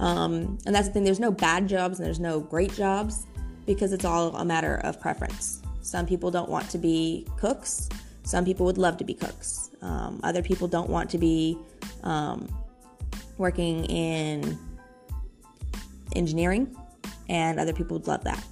um, 0.00 0.58
and 0.66 0.74
that's 0.74 0.88
the 0.88 0.92
thing, 0.92 1.02
there's 1.02 1.18
no 1.18 1.30
bad 1.30 1.66
jobs 1.66 1.98
and 1.98 2.04
there's 2.04 2.20
no 2.20 2.40
great 2.40 2.74
jobs 2.74 3.26
because 3.64 3.94
it's 3.94 4.04
all 4.04 4.36
a 4.36 4.44
matter 4.44 4.82
of 4.84 5.00
preference. 5.00 5.62
Some 5.80 6.04
people 6.04 6.30
don't 6.30 6.50
want 6.50 6.68
to 6.68 6.76
be 6.76 7.26
cooks, 7.38 7.88
some 8.24 8.44
people 8.44 8.66
would 8.66 8.76
love 8.76 8.98
to 8.98 9.04
be 9.04 9.14
cooks. 9.14 9.70
Um, 9.80 10.20
other 10.24 10.42
people 10.42 10.68
don't 10.68 10.90
want 10.90 11.08
to 11.08 11.16
be 11.16 11.56
um, 12.02 12.54
working 13.38 13.86
in 13.86 14.58
engineering, 16.14 16.76
and 17.30 17.58
other 17.58 17.72
people 17.72 17.96
would 17.96 18.06
love 18.06 18.24
that. 18.24 18.44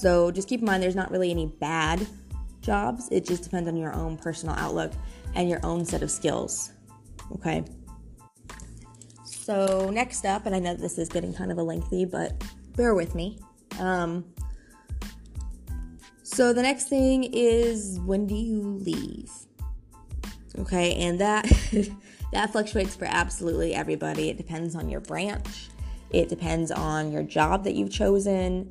So 0.00 0.30
just 0.30 0.48
keep 0.48 0.60
in 0.60 0.66
mind 0.66 0.82
there's 0.82 0.96
not 0.96 1.10
really 1.10 1.30
any 1.30 1.44
bad 1.60 2.06
jobs, 2.62 3.08
it 3.12 3.26
just 3.26 3.42
depends 3.42 3.68
on 3.68 3.76
your 3.76 3.92
own 3.92 4.16
personal 4.16 4.54
outlook 4.54 4.92
and 5.34 5.46
your 5.46 5.60
own 5.62 5.84
set 5.84 6.02
of 6.02 6.10
skills. 6.10 6.72
Okay. 7.34 7.64
So, 9.24 9.90
next 9.90 10.24
up, 10.24 10.46
and 10.46 10.54
I 10.54 10.58
know 10.58 10.74
this 10.74 10.96
is 10.96 11.10
getting 11.10 11.34
kind 11.34 11.52
of 11.52 11.58
a 11.58 11.62
lengthy, 11.62 12.06
but 12.06 12.42
bear 12.76 12.94
with 12.94 13.14
me. 13.14 13.40
Um, 13.78 14.24
So 16.22 16.54
the 16.54 16.62
next 16.62 16.88
thing 16.88 17.24
is 17.24 18.00
when 18.00 18.26
do 18.26 18.34
you 18.34 18.62
leave? 18.62 19.30
Okay, 20.58 20.94
and 20.94 21.20
that 21.20 21.44
that 22.32 22.52
fluctuates 22.52 22.96
for 22.96 23.04
absolutely 23.04 23.74
everybody. 23.74 24.30
It 24.30 24.38
depends 24.38 24.74
on 24.74 24.88
your 24.88 25.00
branch. 25.00 25.68
It 26.10 26.30
depends 26.30 26.70
on 26.70 27.12
your 27.12 27.22
job 27.22 27.64
that 27.64 27.74
you've 27.74 27.90
chosen. 27.90 28.70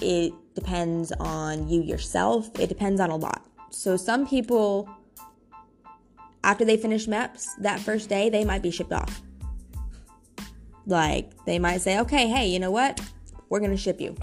It 0.00 0.32
depends 0.58 1.12
on 1.12 1.68
you 1.68 1.82
yourself. 1.82 2.50
It 2.58 2.68
depends 2.68 3.00
on 3.00 3.10
a 3.10 3.16
lot. 3.16 3.46
So 3.70 3.96
some 3.96 4.26
people 4.26 4.88
after 6.44 6.64
they 6.64 6.76
finish 6.76 7.06
MEPS 7.06 7.56
that 7.58 7.80
first 7.80 8.08
day, 8.08 8.30
they 8.30 8.44
might 8.44 8.62
be 8.62 8.70
shipped 8.70 8.92
off. 8.92 9.22
Like 10.86 11.44
they 11.44 11.58
might 11.58 11.80
say, 11.82 12.00
"Okay, 12.00 12.28
hey, 12.28 12.48
you 12.48 12.58
know 12.58 12.70
what? 12.70 13.00
We're 13.48 13.60
to 13.60 13.76
ship 13.76 14.00
you." 14.00 14.16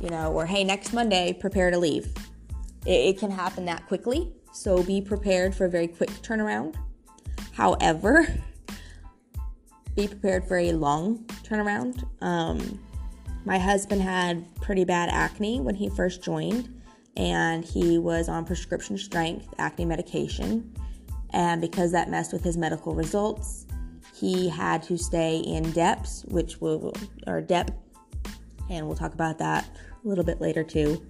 You 0.00 0.10
know, 0.10 0.32
or 0.32 0.46
hey, 0.46 0.64
next 0.64 0.92
Monday, 0.92 1.32
prepare 1.32 1.70
to 1.70 1.78
leave. 1.78 2.06
It, 2.86 3.00
it 3.08 3.18
can 3.18 3.30
happen 3.30 3.64
that 3.64 3.86
quickly. 3.86 4.32
So 4.52 4.82
be 4.82 5.00
prepared 5.00 5.54
for 5.54 5.64
a 5.64 5.70
very 5.70 5.88
quick 5.88 6.10
turnaround. 6.22 6.76
However, 7.52 8.28
be 9.96 10.06
prepared 10.06 10.46
for 10.46 10.58
a 10.58 10.72
long 10.72 11.24
turnaround. 11.42 12.04
Um, 12.20 12.80
my 13.44 13.58
husband 13.58 14.00
had 14.00 14.44
pretty 14.56 14.84
bad 14.84 15.10
acne 15.10 15.60
when 15.60 15.74
he 15.74 15.88
first 15.90 16.22
joined, 16.22 16.80
and 17.16 17.64
he 17.64 17.98
was 17.98 18.28
on 18.28 18.44
prescription 18.44 18.96
strength 18.96 19.52
acne 19.58 19.84
medication. 19.84 20.74
And 21.30 21.60
because 21.60 21.92
that 21.92 22.10
messed 22.10 22.32
with 22.32 22.42
his 22.42 22.56
medical 22.56 22.94
results, 22.94 23.66
he 24.14 24.48
had 24.48 24.82
to 24.84 24.96
stay 24.96 25.38
in 25.38 25.72
DEPS, 25.72 26.24
which 26.26 26.60
will, 26.60 26.94
or 27.26 27.40
DEP, 27.40 27.70
and 28.70 28.86
we'll 28.86 28.96
talk 28.96 29.12
about 29.12 29.38
that 29.38 29.68
a 30.04 30.08
little 30.08 30.24
bit 30.24 30.40
later 30.40 30.62
too. 30.62 31.04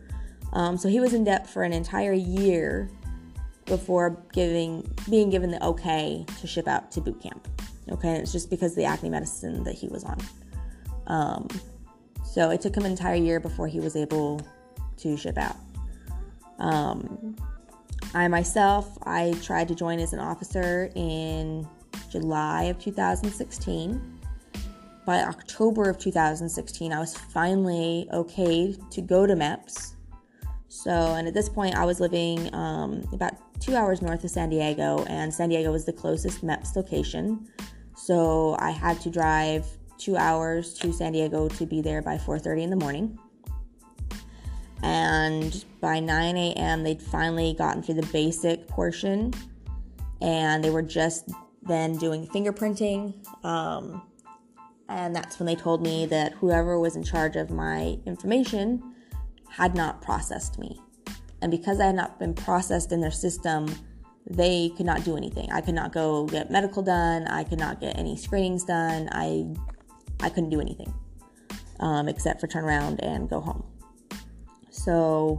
Um, 0.53 0.77
so 0.77 0.89
he 0.89 1.01
was 1.01 1.15
in 1.15 1.25
DEP 1.25 1.47
for 1.47 1.63
an 1.63 1.73
entire 1.73 2.13
year 2.13 2.91
before 3.67 4.23
giving 4.33 4.89
being 5.09 5.31
given 5.31 5.51
the 5.51 5.63
okay 5.65 6.25
to 6.41 6.47
ship 6.47 6.69
out 6.69 6.91
to 6.93 7.01
boot 7.01 7.21
camp. 7.21 7.49
Okay, 7.91 8.15
it's 8.17 8.33
just 8.33 8.51
because 8.51 8.75
the 8.75 8.85
acne 8.85 9.11
medicine 9.11 9.63
that 9.65 9.75
he 9.75 9.89
was 9.89 10.05
on. 10.05 10.19
Um, 11.07 11.49
so 12.35 12.51
it 12.51 12.61
took 12.61 12.77
him 12.77 12.85
an 12.85 12.91
entire 12.91 13.15
year 13.15 13.39
before 13.39 13.69
he 13.69 13.79
was 13.79 13.95
able 13.95 14.41
to 14.97 15.17
ship 15.17 15.39
out. 15.39 15.55
Um, 16.59 17.37
I 18.13 18.27
myself, 18.27 18.99
I 19.05 19.37
tried 19.41 19.69
to 19.69 19.75
join 19.77 20.01
as 20.01 20.13
an 20.13 20.19
officer 20.19 20.91
in 20.97 21.65
July 22.11 22.65
of 22.65 22.81
2016. 22.81 24.21
By 25.07 25.21
October 25.21 25.89
of 25.89 25.97
2016, 25.99 26.93
I 26.93 26.99
was 26.99 27.17
finally 27.17 28.09
okay 28.13 28.75
to 28.91 29.01
go 29.01 29.29
to 29.29 29.35
MEPS. 29.35 29.93
So, 30.67 30.91
and 30.91 31.29
at 31.29 31.35
this 31.35 31.49
point, 31.49 31.77
I 31.77 31.85
was 31.85 32.01
living 32.01 32.53
um, 32.53 33.09
about 33.13 33.35
two 33.61 33.77
hours 33.77 34.03
north 34.03 34.25
of 34.25 34.31
San 34.31 34.49
Diego, 34.49 35.05
and 35.09 35.33
San 35.33 35.51
Diego 35.51 35.71
was 35.71 35.85
the 35.85 35.93
closest 35.93 36.45
MEPS 36.45 36.75
location. 36.75 37.47
So 37.95 38.57
I 38.59 38.73
had 38.73 39.01
to 39.03 39.11
drive 39.11 39.69
two 40.05 40.17
hours 40.19 40.75
to 40.75 40.93
San 40.93 41.13
Diego 41.13 41.49
to 41.49 41.65
be 41.65 41.81
there 41.81 42.03
by 42.03 42.19
4:30 42.19 42.65
in 42.65 42.71
the 42.71 42.77
morning. 42.77 43.19
And 44.83 45.65
by 45.81 45.99
9 46.01 46.37
a.m., 46.37 46.83
they'd 46.83 47.01
finally 47.01 47.55
gotten 47.55 47.83
through 47.83 47.95
the 47.95 48.09
basic 48.13 48.69
portion, 48.69 49.33
and 50.21 50.63
they 50.63 50.69
were 50.69 50.83
just 50.83 51.31
then 51.63 51.97
doing 51.97 52.27
fingerprinting. 52.27 53.15
Um, 53.43 54.03
and 54.91 55.17
that's 55.17 55.39
when 55.39 55.47
they 55.47 55.55
told 55.55 55.83
me 55.83 56.05
that 56.07 56.35
whoever 56.35 56.79
was 56.79 56.97
in 56.97 57.03
charge 57.03 57.37
of 57.37 57.51
my 57.51 57.99
information 58.05 58.83
had 59.49 59.75
not 59.75 60.03
processed 60.03 60.59
me. 60.59 60.79
And 61.41 61.51
because 61.51 61.81
I 61.81 61.87
had 61.87 61.95
not 61.95 62.19
been 62.19 62.35
processed 62.35 62.93
in 62.93 63.01
their 63.01 63.11
system, 63.11 63.75
they 64.27 64.71
could 64.77 64.85
not 64.85 65.05
do 65.05 65.17
anything. 65.17 65.51
I 65.51 65.63
could 65.63 65.75
not 65.75 65.93
go 65.93 66.27
get 66.27 66.51
medical 66.51 66.83
done. 66.83 67.27
I 67.27 67.45
could 67.45 67.59
not 67.59 67.81
get 67.81 67.99
any 67.99 68.17
screenings 68.17 68.65
done. 68.65 69.09
I 69.13 69.47
I 70.25 70.31
couldn't 70.31 70.51
do 70.51 70.61
anything 70.61 70.93
um, 71.81 72.09
except 72.09 72.41
for 72.41 72.47
turn 72.47 72.65
around 72.65 73.01
and 73.03 73.29
go 73.29 73.41
home. 73.41 73.63
So 74.71 75.39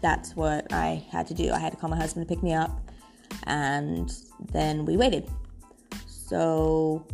that's 0.00 0.34
what 0.36 0.72
I 0.72 1.04
had 1.10 1.26
to 1.28 1.34
do. 1.34 1.52
I 1.52 1.58
had 1.58 1.72
to 1.72 1.78
call 1.78 1.90
my 1.90 1.96
husband 1.96 2.26
to 2.26 2.34
pick 2.34 2.42
me 2.42 2.54
up, 2.54 2.80
and 3.44 4.12
then 4.52 4.84
we 4.84 4.96
waited. 4.96 5.28
So 6.06 7.06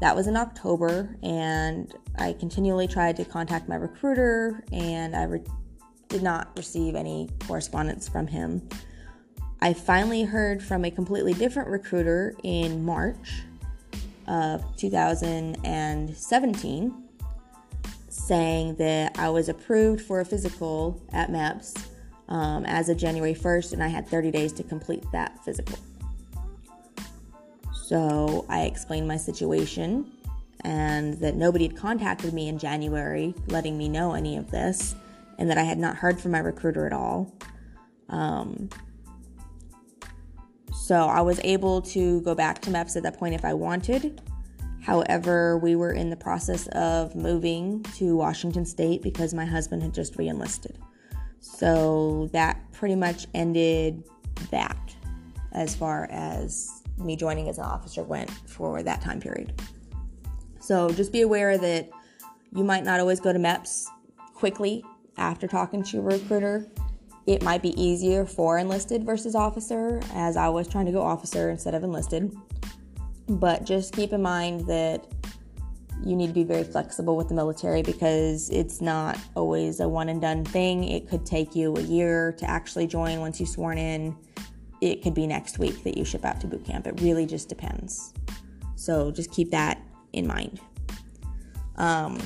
that 0.00 0.14
was 0.14 0.26
in 0.26 0.36
October, 0.36 1.16
and 1.22 1.94
I 2.18 2.32
continually 2.34 2.86
tried 2.86 3.16
to 3.16 3.24
contact 3.24 3.68
my 3.68 3.76
recruiter, 3.76 4.64
and 4.72 5.16
I 5.16 5.24
re- 5.24 5.42
did 6.08 6.22
not 6.22 6.56
receive 6.56 6.94
any 6.94 7.28
correspondence 7.46 8.08
from 8.08 8.26
him. 8.26 8.68
I 9.60 9.72
finally 9.72 10.22
heard 10.22 10.62
from 10.62 10.84
a 10.84 10.90
completely 10.90 11.34
different 11.34 11.68
recruiter 11.68 12.36
in 12.44 12.84
March 12.84 13.42
of 14.28 14.64
2017 14.76 17.04
saying 18.08 18.76
that 18.76 19.18
I 19.18 19.28
was 19.30 19.48
approved 19.48 20.02
for 20.02 20.20
a 20.20 20.24
physical 20.24 21.02
at 21.12 21.30
MEPS 21.30 21.88
um, 22.28 22.64
as 22.66 22.88
of 22.88 22.98
January 22.98 23.34
1st, 23.34 23.72
and 23.72 23.82
I 23.82 23.88
had 23.88 24.06
30 24.06 24.30
days 24.30 24.52
to 24.54 24.62
complete 24.62 25.02
that 25.12 25.42
physical. 25.44 25.78
So 27.72 28.44
I 28.48 28.62
explained 28.62 29.08
my 29.08 29.16
situation 29.16 30.12
and 30.62 31.14
that 31.20 31.36
nobody 31.36 31.68
had 31.68 31.76
contacted 31.76 32.34
me 32.34 32.48
in 32.48 32.58
January 32.58 33.34
letting 33.46 33.78
me 33.78 33.88
know 33.88 34.12
any 34.12 34.36
of 34.36 34.50
this 34.50 34.96
and 35.38 35.48
that 35.48 35.56
I 35.56 35.62
had 35.62 35.78
not 35.78 35.96
heard 35.96 36.20
from 36.20 36.32
my 36.32 36.40
recruiter 36.40 36.86
at 36.86 36.92
all. 36.92 37.32
Um, 38.10 38.68
so 40.78 41.06
I 41.06 41.20
was 41.20 41.40
able 41.44 41.82
to 41.82 42.20
go 42.22 42.34
back 42.34 42.62
to 42.62 42.70
MEPS 42.70 42.96
at 42.96 43.02
that 43.02 43.18
point 43.18 43.34
if 43.34 43.44
I 43.44 43.52
wanted. 43.52 44.22
However, 44.80 45.58
we 45.58 45.76
were 45.76 45.92
in 45.92 46.08
the 46.08 46.16
process 46.16 46.66
of 46.68 47.14
moving 47.14 47.82
to 47.96 48.16
Washington 48.16 48.64
State 48.64 49.02
because 49.02 49.34
my 49.34 49.44
husband 49.44 49.82
had 49.82 49.92
just 49.92 50.16
re 50.16 50.28
enlisted. 50.28 50.78
So 51.40 52.30
that 52.32 52.72
pretty 52.72 52.94
much 52.94 53.26
ended 53.34 54.02
that 54.50 54.78
as 55.52 55.74
far 55.74 56.08
as 56.10 56.82
me 56.96 57.16
joining 57.16 57.48
as 57.48 57.58
an 57.58 57.64
officer 57.64 58.02
went 58.02 58.30
for 58.30 58.82
that 58.82 59.02
time 59.02 59.20
period. 59.20 59.60
So 60.60 60.90
just 60.90 61.12
be 61.12 61.20
aware 61.20 61.58
that 61.58 61.90
you 62.54 62.64
might 62.64 62.84
not 62.84 63.00
always 63.00 63.20
go 63.20 63.32
to 63.32 63.38
MEPS 63.38 63.84
quickly 64.32 64.84
after 65.16 65.46
talking 65.46 65.82
to 65.82 65.96
your 65.96 66.04
recruiter. 66.04 66.66
It 67.28 67.42
might 67.42 67.60
be 67.60 67.78
easier 67.78 68.24
for 68.24 68.56
enlisted 68.56 69.04
versus 69.04 69.34
officer, 69.34 70.00
as 70.14 70.38
I 70.38 70.48
was 70.48 70.66
trying 70.66 70.86
to 70.86 70.92
go 70.92 71.02
officer 71.02 71.50
instead 71.50 71.74
of 71.74 71.84
enlisted. 71.84 72.34
But 73.28 73.66
just 73.66 73.92
keep 73.92 74.14
in 74.14 74.22
mind 74.22 74.66
that 74.66 75.06
you 76.02 76.16
need 76.16 76.28
to 76.28 76.32
be 76.32 76.42
very 76.42 76.64
flexible 76.64 77.18
with 77.18 77.28
the 77.28 77.34
military 77.34 77.82
because 77.82 78.48
it's 78.48 78.80
not 78.80 79.18
always 79.36 79.80
a 79.80 79.86
one 79.86 80.08
and 80.08 80.22
done 80.22 80.42
thing. 80.42 80.84
It 80.84 81.06
could 81.06 81.26
take 81.26 81.54
you 81.54 81.76
a 81.76 81.82
year 81.82 82.32
to 82.38 82.48
actually 82.48 82.86
join 82.86 83.20
once 83.20 83.38
you've 83.40 83.50
sworn 83.50 83.76
in. 83.76 84.16
It 84.80 85.02
could 85.02 85.12
be 85.12 85.26
next 85.26 85.58
week 85.58 85.84
that 85.84 85.98
you 85.98 86.06
ship 86.06 86.24
out 86.24 86.40
to 86.40 86.46
boot 86.46 86.64
camp. 86.64 86.86
It 86.86 86.98
really 87.02 87.26
just 87.26 87.50
depends. 87.50 88.14
So 88.76 89.10
just 89.10 89.30
keep 89.32 89.50
that 89.50 89.82
in 90.14 90.26
mind. 90.26 90.60
Um, 91.76 92.18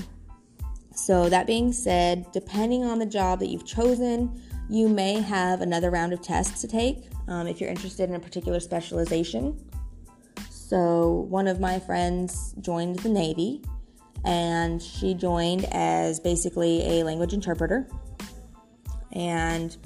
so, 0.95 1.29
that 1.31 1.47
being 1.47 1.73
said, 1.73 2.31
depending 2.33 2.85
on 2.85 2.99
the 2.99 3.07
job 3.07 3.41
that 3.41 3.47
you've 3.47 3.65
chosen, 3.65 4.41
you 4.73 4.89
may 4.89 5.21
have 5.21 5.61
another 5.61 5.91
round 5.91 6.15
of 6.15 6.23
tests 6.23 6.63
to 6.63 6.67
take 6.67 7.11
um, 7.29 7.47
if 7.47 7.61
you're 7.61 7.69
interested 7.69 8.09
in 8.09 8.15
a 8.15 8.19
particular 8.19 8.59
specialization. 8.59 9.63
So, 10.49 11.27
one 11.29 11.47
of 11.47 11.61
my 11.61 11.79
friends 11.79 12.55
joined 12.59 13.01
the 13.01 13.11
Navy 13.11 13.63
and 14.25 14.81
she 14.81 15.13
joined 15.13 15.67
as 15.73 16.21
basically 16.21 17.01
a 17.01 17.05
language 17.05 17.35
interpreter. 17.35 17.87
And 19.13 19.77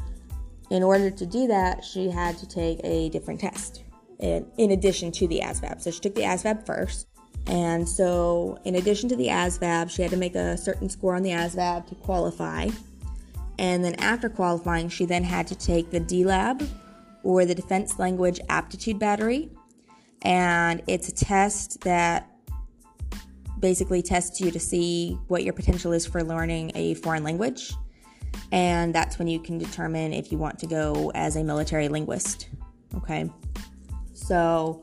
in 0.70 0.85
order 0.85 1.11
to 1.11 1.27
do 1.27 1.49
that, 1.49 1.85
she 1.85 2.09
had 2.09 2.38
to 2.38 2.46
take 2.46 2.79
a 2.85 3.09
different 3.09 3.40
test 3.40 3.83
in, 4.20 4.46
in 4.57 4.70
addition 4.70 5.11
to 5.12 5.27
the 5.27 5.40
ASVAB. 5.40 5.83
So, 5.83 5.90
she 5.90 5.99
took 5.99 6.14
the 6.14 6.22
ASVAB 6.22 6.64
first. 6.64 7.09
And 7.49 7.88
so, 7.88 8.57
in 8.64 8.77
addition 8.77 9.09
to 9.09 9.16
the 9.16 9.29
ASVAB, 9.29 9.90
she 9.90 10.03
had 10.03 10.12
to 10.12 10.16
make 10.16 10.37
a 10.37 10.57
certain 10.57 10.88
score 10.88 11.16
on 11.16 11.25
the 11.25 11.31
ASVAB 11.31 11.88
to 11.88 11.96
qualify. 11.96 12.68
And 13.59 13.85
then, 13.85 13.95
after 13.95 14.29
qualifying, 14.29 14.88
she 14.88 15.07
then 15.07 15.25
had 15.25 15.47
to 15.49 15.55
take 15.55 15.90
the 15.90 16.01
DLAB 16.01 16.69
or 17.23 17.45
the 17.45 17.55
Defense 17.55 17.99
Language 17.99 18.40
Aptitude 18.49 18.99
Battery. 18.99 19.51
And 20.23 20.83
it's 20.87 21.09
a 21.09 21.14
test 21.14 21.81
that 21.83 22.31
basically 23.59 24.03
tests 24.03 24.40
you 24.40 24.51
to 24.51 24.61
see 24.61 25.19
what 25.29 25.42
your 25.42 25.53
potential 25.53 25.92
is 25.92 26.07
for 26.07 26.23
learning 26.23 26.73
a 26.75 26.95
foreign 26.95 27.25
language. 27.25 27.73
And 28.53 28.95
that's 28.95 29.19
when 29.19 29.29
you 29.29 29.40
can 29.40 29.59
determine 29.59 30.12
if 30.12 30.31
you 30.31 30.38
want 30.38 30.59
to 30.61 30.66
go 30.66 31.11
as 31.14 31.37
a 31.37 31.42
military 31.42 31.88
linguist. 31.88 32.49
Okay. 32.95 33.31
So, 34.12 34.83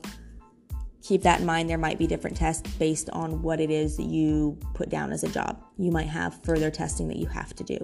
keep 1.02 1.22
that 1.22 1.40
in 1.40 1.46
mind. 1.46 1.68
There 1.68 1.78
might 1.78 1.98
be 1.98 2.06
different 2.06 2.36
tests 2.36 2.68
based 2.76 3.10
on 3.10 3.42
what 3.42 3.60
it 3.60 3.70
is 3.70 3.96
that 3.96 4.06
you 4.06 4.58
put 4.74 4.88
down 4.88 5.12
as 5.12 5.22
a 5.22 5.28
job. 5.28 5.62
You 5.78 5.90
might 5.90 6.08
have 6.08 6.42
further 6.42 6.70
testing 6.70 7.08
that 7.08 7.16
you 7.16 7.26
have 7.26 7.54
to 7.56 7.64
do. 7.64 7.78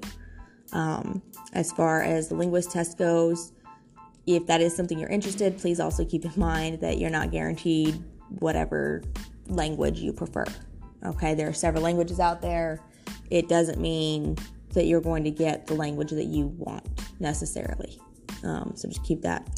Um, 0.72 1.22
as 1.52 1.72
far 1.72 2.02
as 2.02 2.28
the 2.28 2.35
linguist 2.35 2.70
test 2.70 2.98
goes, 2.98 3.52
if 4.26 4.46
that 4.46 4.61
is 4.61 4.74
something 4.74 4.98
you're 4.98 5.09
interested, 5.09 5.59
please 5.59 5.80
also 5.80 6.04
keep 6.04 6.24
in 6.24 6.33
mind 6.37 6.80
that 6.80 6.98
you're 6.98 7.11
not 7.11 7.30
guaranteed 7.30 8.02
whatever 8.38 9.02
language 9.46 9.98
you 9.98 10.12
prefer. 10.12 10.44
Okay, 11.04 11.35
there 11.35 11.48
are 11.48 11.52
several 11.52 11.83
languages 11.83 12.20
out 12.20 12.40
there. 12.40 12.80
It 13.30 13.48
doesn't 13.48 13.80
mean 13.80 14.37
that 14.74 14.85
you're 14.85 15.00
going 15.00 15.24
to 15.24 15.30
get 15.30 15.66
the 15.66 15.74
language 15.74 16.11
that 16.11 16.26
you 16.26 16.46
want 16.59 16.87
necessarily. 17.18 17.98
Um, 18.44 18.72
so 18.76 18.88
just 18.88 19.02
keep 19.04 19.22
that 19.22 19.48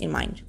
in 0.00 0.10
mind. 0.10 0.42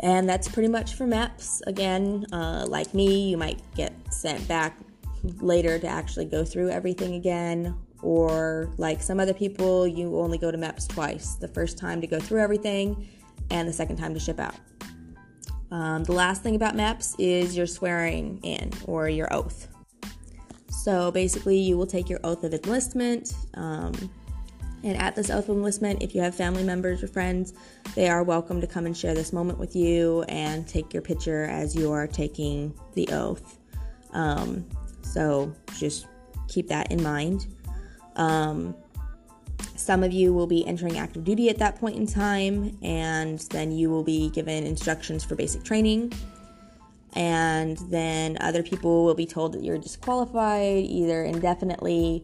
And 0.00 0.28
that's 0.28 0.48
pretty 0.48 0.68
much 0.68 0.94
for 0.94 1.06
MEPS. 1.06 1.62
Again, 1.66 2.26
uh, 2.32 2.66
like 2.68 2.92
me, 2.94 3.28
you 3.28 3.36
might 3.36 3.60
get 3.74 3.92
sent 4.10 4.46
back 4.46 4.78
later 5.40 5.78
to 5.78 5.86
actually 5.86 6.26
go 6.26 6.44
through 6.44 6.70
everything 6.70 7.14
again. 7.14 7.74
Or 8.02 8.70
like 8.76 9.02
some 9.02 9.18
other 9.18 9.34
people, 9.34 9.86
you 9.86 10.18
only 10.18 10.38
go 10.38 10.50
to 10.50 10.58
MEPS 10.58 10.88
twice 10.88 11.34
the 11.34 11.48
first 11.48 11.78
time 11.78 12.00
to 12.00 12.06
go 12.06 12.20
through 12.20 12.40
everything, 12.40 13.08
and 13.50 13.68
the 13.68 13.72
second 13.72 13.96
time 13.96 14.14
to 14.14 14.20
ship 14.20 14.38
out. 14.38 14.54
Um, 15.70 16.04
the 16.04 16.12
last 16.12 16.42
thing 16.42 16.54
about 16.54 16.74
MEPS 16.76 17.16
is 17.18 17.56
your 17.56 17.66
swearing 17.66 18.38
in 18.42 18.70
or 18.84 19.08
your 19.08 19.32
oath. 19.32 19.68
So 20.68 21.10
basically, 21.10 21.58
you 21.58 21.76
will 21.76 21.86
take 21.86 22.08
your 22.08 22.20
oath 22.22 22.44
of 22.44 22.54
enlistment. 22.54 23.34
Um, 23.54 23.92
and 24.84 24.96
at 24.98 25.16
this 25.16 25.30
oath 25.30 25.48
of 25.48 25.56
enlistment, 25.56 26.02
if 26.02 26.14
you 26.14 26.20
have 26.20 26.34
family 26.34 26.62
members 26.62 27.02
or 27.02 27.08
friends, 27.08 27.54
they 27.96 28.08
are 28.08 28.22
welcome 28.22 28.60
to 28.60 28.68
come 28.68 28.86
and 28.86 28.96
share 28.96 29.14
this 29.14 29.32
moment 29.32 29.58
with 29.58 29.74
you 29.74 30.22
and 30.28 30.68
take 30.68 30.92
your 30.92 31.02
picture 31.02 31.44
as 31.44 31.74
you 31.74 31.90
are 31.90 32.06
taking 32.06 32.72
the 32.94 33.08
oath. 33.08 33.58
Um, 34.12 34.64
so 35.02 35.52
just 35.76 36.06
keep 36.46 36.68
that 36.68 36.92
in 36.92 37.02
mind. 37.02 37.46
Um, 38.16 38.74
some 39.76 40.02
of 40.02 40.12
you 40.12 40.34
will 40.34 40.46
be 40.46 40.66
entering 40.66 40.98
active 40.98 41.24
duty 41.24 41.48
at 41.48 41.58
that 41.58 41.78
point 41.78 41.96
in 41.96 42.06
time, 42.06 42.76
and 42.82 43.38
then 43.50 43.70
you 43.70 43.88
will 43.88 44.02
be 44.02 44.30
given 44.30 44.64
instructions 44.64 45.22
for 45.22 45.36
basic 45.36 45.62
training 45.62 46.12
and 47.16 47.78
then 47.88 48.36
other 48.42 48.62
people 48.62 49.04
will 49.04 49.14
be 49.14 49.24
told 49.24 49.52
that 49.54 49.64
you're 49.64 49.78
disqualified 49.78 50.84
either 50.84 51.24
indefinitely 51.24 52.22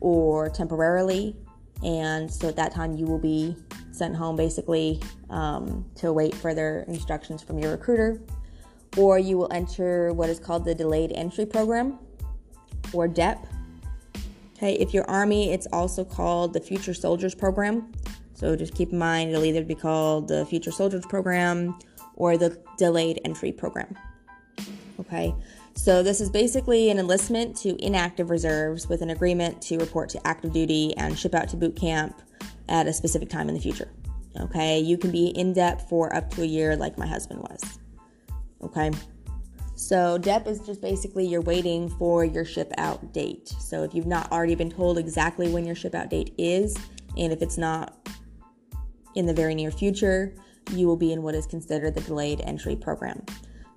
or 0.00 0.48
temporarily. 0.48 1.36
And 1.84 2.32
so 2.32 2.48
at 2.48 2.56
that 2.56 2.72
time, 2.72 2.96
you 2.96 3.04
will 3.04 3.18
be 3.18 3.54
sent 3.90 4.16
home 4.16 4.36
basically 4.36 5.00
um, 5.28 5.84
to 5.96 6.08
await 6.08 6.34
further 6.34 6.86
instructions 6.88 7.42
from 7.42 7.58
your 7.58 7.72
recruiter. 7.72 8.22
Or 8.96 9.18
you 9.18 9.36
will 9.36 9.52
enter 9.52 10.14
what 10.14 10.30
is 10.30 10.38
called 10.38 10.64
the 10.64 10.74
Delayed 10.74 11.12
Entry 11.12 11.44
Program 11.44 11.98
or 12.94 13.06
DEP. 13.08 13.46
Okay, 14.62 14.74
if 14.74 14.94
you're 14.94 15.10
Army, 15.10 15.52
it's 15.52 15.66
also 15.72 16.04
called 16.04 16.52
the 16.52 16.60
Future 16.60 16.94
Soldiers 16.94 17.34
Program. 17.34 17.90
So 18.34 18.54
just 18.54 18.76
keep 18.76 18.92
in 18.92 18.98
mind, 18.98 19.30
it'll 19.30 19.44
either 19.44 19.64
be 19.64 19.74
called 19.74 20.28
the 20.28 20.46
Future 20.46 20.70
Soldiers 20.70 21.04
Program 21.04 21.76
or 22.14 22.36
the 22.36 22.56
Delayed 22.78 23.20
Entry 23.24 23.50
Program. 23.50 23.98
Okay, 25.00 25.34
so 25.74 26.04
this 26.04 26.20
is 26.20 26.30
basically 26.30 26.90
an 26.90 27.00
enlistment 27.00 27.56
to 27.56 27.76
inactive 27.84 28.30
reserves 28.30 28.88
with 28.88 29.02
an 29.02 29.10
agreement 29.10 29.60
to 29.62 29.78
report 29.78 30.08
to 30.10 30.24
active 30.24 30.52
duty 30.52 30.96
and 30.96 31.18
ship 31.18 31.34
out 31.34 31.48
to 31.48 31.56
boot 31.56 31.74
camp 31.74 32.22
at 32.68 32.86
a 32.86 32.92
specific 32.92 33.28
time 33.28 33.48
in 33.48 33.56
the 33.56 33.60
future. 33.60 33.88
Okay, 34.38 34.78
you 34.78 34.96
can 34.96 35.10
be 35.10 35.26
in 35.30 35.54
DEP 35.54 35.88
for 35.88 36.14
up 36.14 36.30
to 36.34 36.42
a 36.42 36.46
year, 36.46 36.76
like 36.76 36.96
my 36.96 37.06
husband 37.08 37.40
was. 37.40 37.80
Okay, 38.62 38.92
so 39.82 40.16
DEP 40.16 40.46
is 40.46 40.60
just 40.60 40.80
basically 40.80 41.26
you're 41.26 41.42
waiting 41.42 41.88
for 41.88 42.24
your 42.24 42.44
ship 42.44 42.72
out 42.78 43.12
date. 43.12 43.48
So 43.58 43.82
if 43.82 43.94
you've 43.94 44.06
not 44.06 44.30
already 44.30 44.54
been 44.54 44.70
told 44.70 44.96
exactly 44.96 45.50
when 45.50 45.64
your 45.64 45.74
ship 45.74 45.94
out 45.94 46.08
date 46.08 46.32
is, 46.38 46.76
and 47.16 47.32
if 47.32 47.42
it's 47.42 47.58
not 47.58 48.08
in 49.16 49.26
the 49.26 49.34
very 49.34 49.56
near 49.56 49.72
future, 49.72 50.34
you 50.70 50.86
will 50.86 50.96
be 50.96 51.12
in 51.12 51.22
what 51.22 51.34
is 51.34 51.46
considered 51.46 51.96
the 51.96 52.00
delayed 52.02 52.40
entry 52.42 52.76
program. 52.76 53.24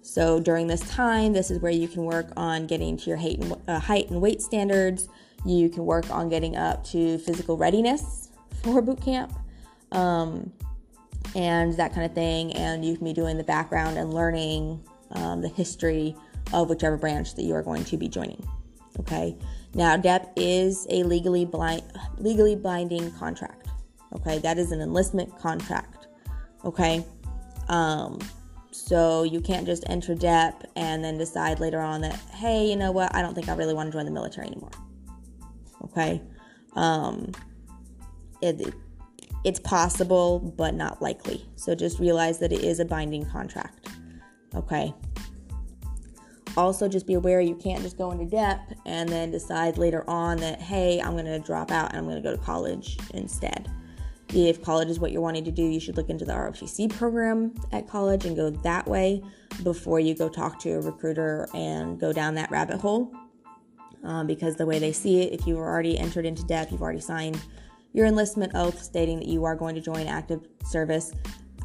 So 0.04 0.40
during 0.40 0.68
this 0.68 0.82
time, 0.82 1.34
this 1.34 1.50
is 1.50 1.60
where 1.60 1.72
you 1.72 1.88
can 1.88 2.04
work 2.04 2.32
on 2.38 2.68
getting 2.68 2.96
to 2.98 3.10
your 3.10 3.18
height 3.18 3.40
and, 3.40 3.58
uh, 3.68 3.80
height 3.80 4.12
and 4.12 4.22
weight 4.22 4.44
standards. 4.44 5.10
You 5.44 5.70
can 5.70 5.86
work 5.86 6.10
on 6.12 6.30
getting 6.30 6.56
up 6.56 6.84
to 6.86 7.18
physical 7.18 7.58
readiness 7.58 8.30
for 8.62 8.80
boot 8.84 9.02
camp 9.02 9.34
um, 9.92 10.54
and 11.36 11.74
that 11.78 11.96
kind 11.96 12.06
of 12.06 12.14
thing. 12.14 12.54
And 12.54 12.86
you 12.86 12.96
can 12.96 13.06
be 13.06 13.14
doing 13.14 13.38
the 13.38 13.44
background 13.44 13.98
and 13.98 14.14
learning 14.14 14.84
um, 15.12 15.42
the 15.42 15.48
history 15.48 16.16
of 16.54 16.70
whichever 16.70 16.98
branch 16.98 17.36
that 17.36 17.44
you 17.44 17.54
are 17.56 17.64
going 17.64 17.84
to 17.86 17.98
be 17.98 18.08
joining. 18.08 18.46
Okay. 19.00 19.36
Now, 19.74 19.98
DEP 19.98 20.34
is 20.38 20.88
a 20.90 21.04
legally 21.04 21.46
blind, 21.46 21.84
legally 22.18 22.56
binding 22.56 23.12
contract. 23.12 23.68
Okay, 24.14 24.40
that 24.40 24.58
is 24.58 24.72
an 24.72 24.82
enlistment 24.82 25.38
contract. 25.38 26.08
Okay. 26.64 27.06
Um, 27.68 28.20
so 28.72 29.24
you 29.24 29.42
can't 29.42 29.66
just 29.66 29.84
enter 29.88 30.16
DEP 30.16 30.66
and 30.76 31.04
then 31.04 31.18
decide 31.18 31.60
later 31.60 31.80
on 31.80 32.02
that, 32.02 32.16
hey, 32.34 32.66
you 32.66 32.76
know 32.76 32.92
what, 32.92 33.14
I 33.16 33.22
don't 33.22 33.34
think 33.34 33.50
I 33.50 33.56
really 33.56 33.74
want 33.74 33.92
to 33.92 33.98
join 33.98 34.06
the 34.06 34.12
military 34.12 34.48
anymore. 34.48 34.72
Okay? 35.84 36.22
Um, 36.74 37.32
it, 38.42 38.74
it's 39.44 39.60
possible, 39.60 40.40
but 40.40 40.74
not 40.74 41.02
likely. 41.02 41.46
So 41.56 41.74
just 41.74 42.00
realize 42.00 42.40
that 42.40 42.52
it 42.52 42.64
is 42.64 42.80
a 42.80 42.86
binding 42.86 43.26
contract. 43.26 43.90
Okay? 44.54 44.94
Also, 46.58 46.88
just 46.88 47.06
be 47.06 47.16
aware 47.16 47.42
you 47.42 47.56
can't 47.56 47.82
just 47.82 47.98
go 47.98 48.12
into 48.12 48.26
DEP 48.26 48.60
and 48.86 49.10
then 49.10 49.30
decide 49.30 49.78
later 49.78 50.10
on 50.10 50.38
that, 50.38 50.62
hey, 50.62 51.02
I'm 51.02 51.12
going 51.12 51.26
to 51.26 51.40
drop 51.40 51.70
out 51.70 51.90
and 51.90 51.98
I'm 51.98 52.06
going 52.06 52.16
to 52.16 52.22
go 52.22 52.36
to 52.36 52.42
college 52.42 52.98
instead. 53.14 53.70
If 54.34 54.62
college 54.62 54.90
is 54.90 55.00
what 55.00 55.12
you're 55.12 55.22
wanting 55.22 55.44
to 55.46 55.52
do, 55.52 55.64
you 55.64 55.80
should 55.80 55.98
look 55.98 56.10
into 56.10 56.26
the 56.26 56.34
ROTC 56.34 56.90
program 56.96 57.54
at 57.72 57.88
college 57.88 58.26
and 58.26 58.36
go 58.36 58.50
that 58.50 58.88
way 58.88 59.22
before 59.64 60.00
you 60.00 60.16
go 60.16 60.30
talk 60.30 60.60
to 60.60 60.72
a 60.72 60.82
recruiter 60.82 61.48
and 61.54 62.00
go 62.00 62.12
down 62.12 62.36
that 62.36 62.50
rabbit 62.52 62.80
hole. 62.80 63.14
Um, 64.04 64.28
because 64.28 64.56
the 64.56 64.66
way 64.66 64.78
they 64.80 64.92
see 64.92 65.22
it, 65.24 65.34
if 65.34 65.48
you've 65.48 65.58
already 65.58 65.98
entered 65.98 66.26
into 66.26 66.44
DEP, 66.44 66.72
you've 66.72 66.82
already 66.82 67.02
signed 67.02 67.40
your 67.92 68.06
enlistment 68.06 68.54
oath 68.56 68.82
stating 68.82 69.20
that 69.20 69.28
you 69.28 69.46
are 69.46 69.56
going 69.56 69.74
to 69.76 69.82
join 69.82 70.08
active 70.08 70.48
service 70.66 71.12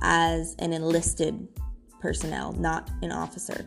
as 0.00 0.54
an 0.58 0.72
enlisted 0.72 1.46
personnel, 2.00 2.52
not 2.52 2.90
an 3.02 3.12
officer. 3.12 3.66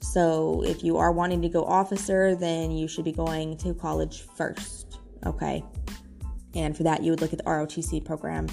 So 0.00 0.62
if 0.64 0.84
you 0.84 0.96
are 0.98 1.12
wanting 1.12 1.40
to 1.42 1.48
go 1.48 1.64
officer, 1.64 2.34
then 2.34 2.70
you 2.70 2.88
should 2.88 3.04
be 3.04 3.12
going 3.12 3.56
to 3.58 3.74
college 3.74 4.22
first. 4.36 4.98
Okay. 5.24 5.64
And 6.54 6.76
for 6.76 6.82
that, 6.82 7.02
you 7.02 7.10
would 7.10 7.20
look 7.20 7.32
at 7.32 7.38
the 7.38 7.44
ROTC 7.44 8.04
program 8.04 8.46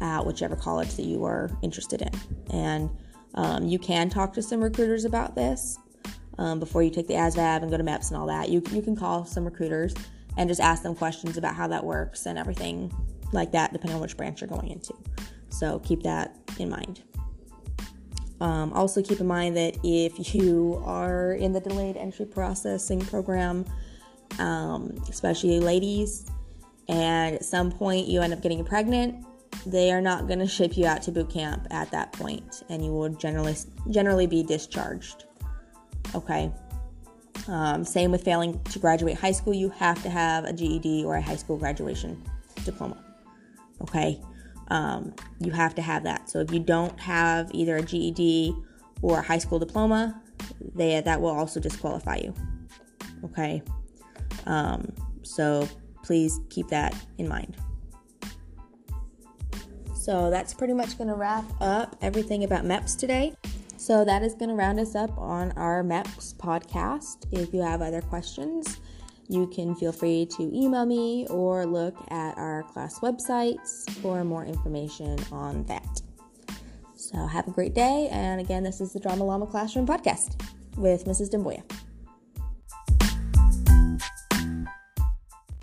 at 0.00 0.24
whichever 0.24 0.54
college 0.54 0.94
that 0.94 1.04
you 1.04 1.24
are 1.24 1.50
interested 1.62 2.02
in. 2.02 2.10
And 2.50 2.90
um, 3.34 3.66
you 3.66 3.78
can 3.78 4.10
talk 4.10 4.32
to 4.34 4.42
some 4.42 4.60
recruiters 4.60 5.04
about 5.04 5.34
this 5.34 5.78
um, 6.38 6.60
before 6.60 6.82
you 6.82 6.90
take 6.90 7.08
the 7.08 7.14
ASVAB 7.14 7.62
and 7.62 7.70
go 7.70 7.76
to 7.76 7.82
MEPS 7.82 8.10
and 8.10 8.18
all 8.18 8.26
that. 8.26 8.48
You, 8.48 8.62
you 8.70 8.82
can 8.82 8.94
call 8.94 9.24
some 9.24 9.44
recruiters 9.44 9.94
and 10.36 10.48
just 10.48 10.60
ask 10.60 10.82
them 10.82 10.94
questions 10.94 11.36
about 11.36 11.54
how 11.54 11.66
that 11.68 11.84
works 11.84 12.26
and 12.26 12.38
everything 12.38 12.92
like 13.32 13.52
that, 13.52 13.72
depending 13.72 13.96
on 13.96 14.00
which 14.00 14.16
branch 14.16 14.40
you're 14.40 14.48
going 14.48 14.68
into. 14.68 14.94
So 15.50 15.80
keep 15.80 16.02
that 16.02 16.36
in 16.58 16.70
mind. 16.70 17.02
Um, 18.40 18.72
also, 18.72 19.02
keep 19.02 19.20
in 19.20 19.26
mind 19.26 19.56
that 19.56 19.76
if 19.82 20.34
you 20.34 20.80
are 20.84 21.32
in 21.32 21.52
the 21.52 21.60
delayed 21.60 21.96
entry 21.96 22.26
processing 22.26 23.00
program, 23.00 23.64
um, 24.38 24.94
especially 25.08 25.58
ladies, 25.58 26.26
and 26.88 27.34
at 27.36 27.44
some 27.44 27.70
point 27.70 28.06
you 28.06 28.20
end 28.20 28.32
up 28.32 28.40
getting 28.40 28.64
pregnant, 28.64 29.26
they 29.66 29.90
are 29.92 30.00
not 30.00 30.26
going 30.26 30.38
to 30.46 30.46
ship 30.46 30.76
you 30.76 30.86
out 30.86 31.02
to 31.02 31.12
boot 31.12 31.30
camp 31.30 31.66
at 31.70 31.90
that 31.90 32.12
point, 32.12 32.62
and 32.68 32.84
you 32.84 32.92
will 32.92 33.08
generally 33.08 33.56
generally 33.90 34.26
be 34.26 34.42
discharged. 34.42 35.24
Okay. 36.14 36.52
Um, 37.46 37.84
same 37.84 38.10
with 38.10 38.24
failing 38.24 38.62
to 38.64 38.78
graduate 38.78 39.16
high 39.16 39.32
school, 39.32 39.54
you 39.54 39.70
have 39.70 40.02
to 40.02 40.10
have 40.10 40.44
a 40.44 40.52
GED 40.52 41.04
or 41.04 41.16
a 41.16 41.22
high 41.22 41.36
school 41.36 41.56
graduation 41.56 42.22
diploma. 42.64 43.02
Okay. 43.80 44.20
Um, 44.70 45.14
you 45.40 45.50
have 45.52 45.74
to 45.76 45.82
have 45.82 46.04
that. 46.04 46.28
So 46.28 46.40
if 46.40 46.52
you 46.52 46.60
don't 46.60 46.98
have 47.00 47.50
either 47.52 47.76
a 47.76 47.82
GED 47.82 48.54
or 49.02 49.18
a 49.18 49.22
high 49.22 49.38
school 49.38 49.58
diploma, 49.58 50.20
they 50.74 51.00
that 51.00 51.20
will 51.20 51.30
also 51.30 51.60
disqualify 51.60 52.16
you. 52.16 52.34
Okay. 53.24 53.62
Um, 54.46 54.92
so 55.22 55.68
please 56.02 56.40
keep 56.50 56.68
that 56.68 56.94
in 57.18 57.28
mind. 57.28 57.56
So 59.94 60.30
that's 60.30 60.54
pretty 60.54 60.72
much 60.72 60.96
going 60.96 61.08
to 61.08 61.14
wrap 61.14 61.44
up 61.60 61.96
everything 62.00 62.44
about 62.44 62.64
MEPS 62.64 62.98
today. 62.98 63.34
So 63.76 64.04
that 64.04 64.22
is 64.22 64.34
going 64.34 64.48
to 64.48 64.54
round 64.54 64.80
us 64.80 64.94
up 64.94 65.16
on 65.18 65.52
our 65.52 65.82
MEPS 65.82 66.34
podcast. 66.34 67.26
If 67.30 67.52
you 67.52 67.60
have 67.60 67.82
other 67.82 68.00
questions, 68.00 68.80
you 69.28 69.46
can 69.48 69.74
feel 69.74 69.92
free 69.92 70.26
to 70.36 70.42
email 70.54 70.86
me 70.86 71.26
or 71.28 71.66
look 71.66 71.94
at 72.10 72.36
our 72.38 72.62
class 72.64 72.98
websites 73.00 73.88
for 74.00 74.24
more 74.24 74.44
information 74.44 75.18
on 75.30 75.64
that. 75.64 76.00
So 76.94 77.26
have 77.26 77.46
a 77.46 77.50
great 77.50 77.74
day. 77.74 78.08
And 78.10 78.40
again, 78.40 78.62
this 78.62 78.80
is 78.80 78.92
the 78.92 79.00
Drama 79.00 79.24
Llama 79.24 79.46
Classroom 79.46 79.86
podcast 79.86 80.42
with 80.76 81.04
Mrs. 81.04 81.30
Demboya. 81.30 81.62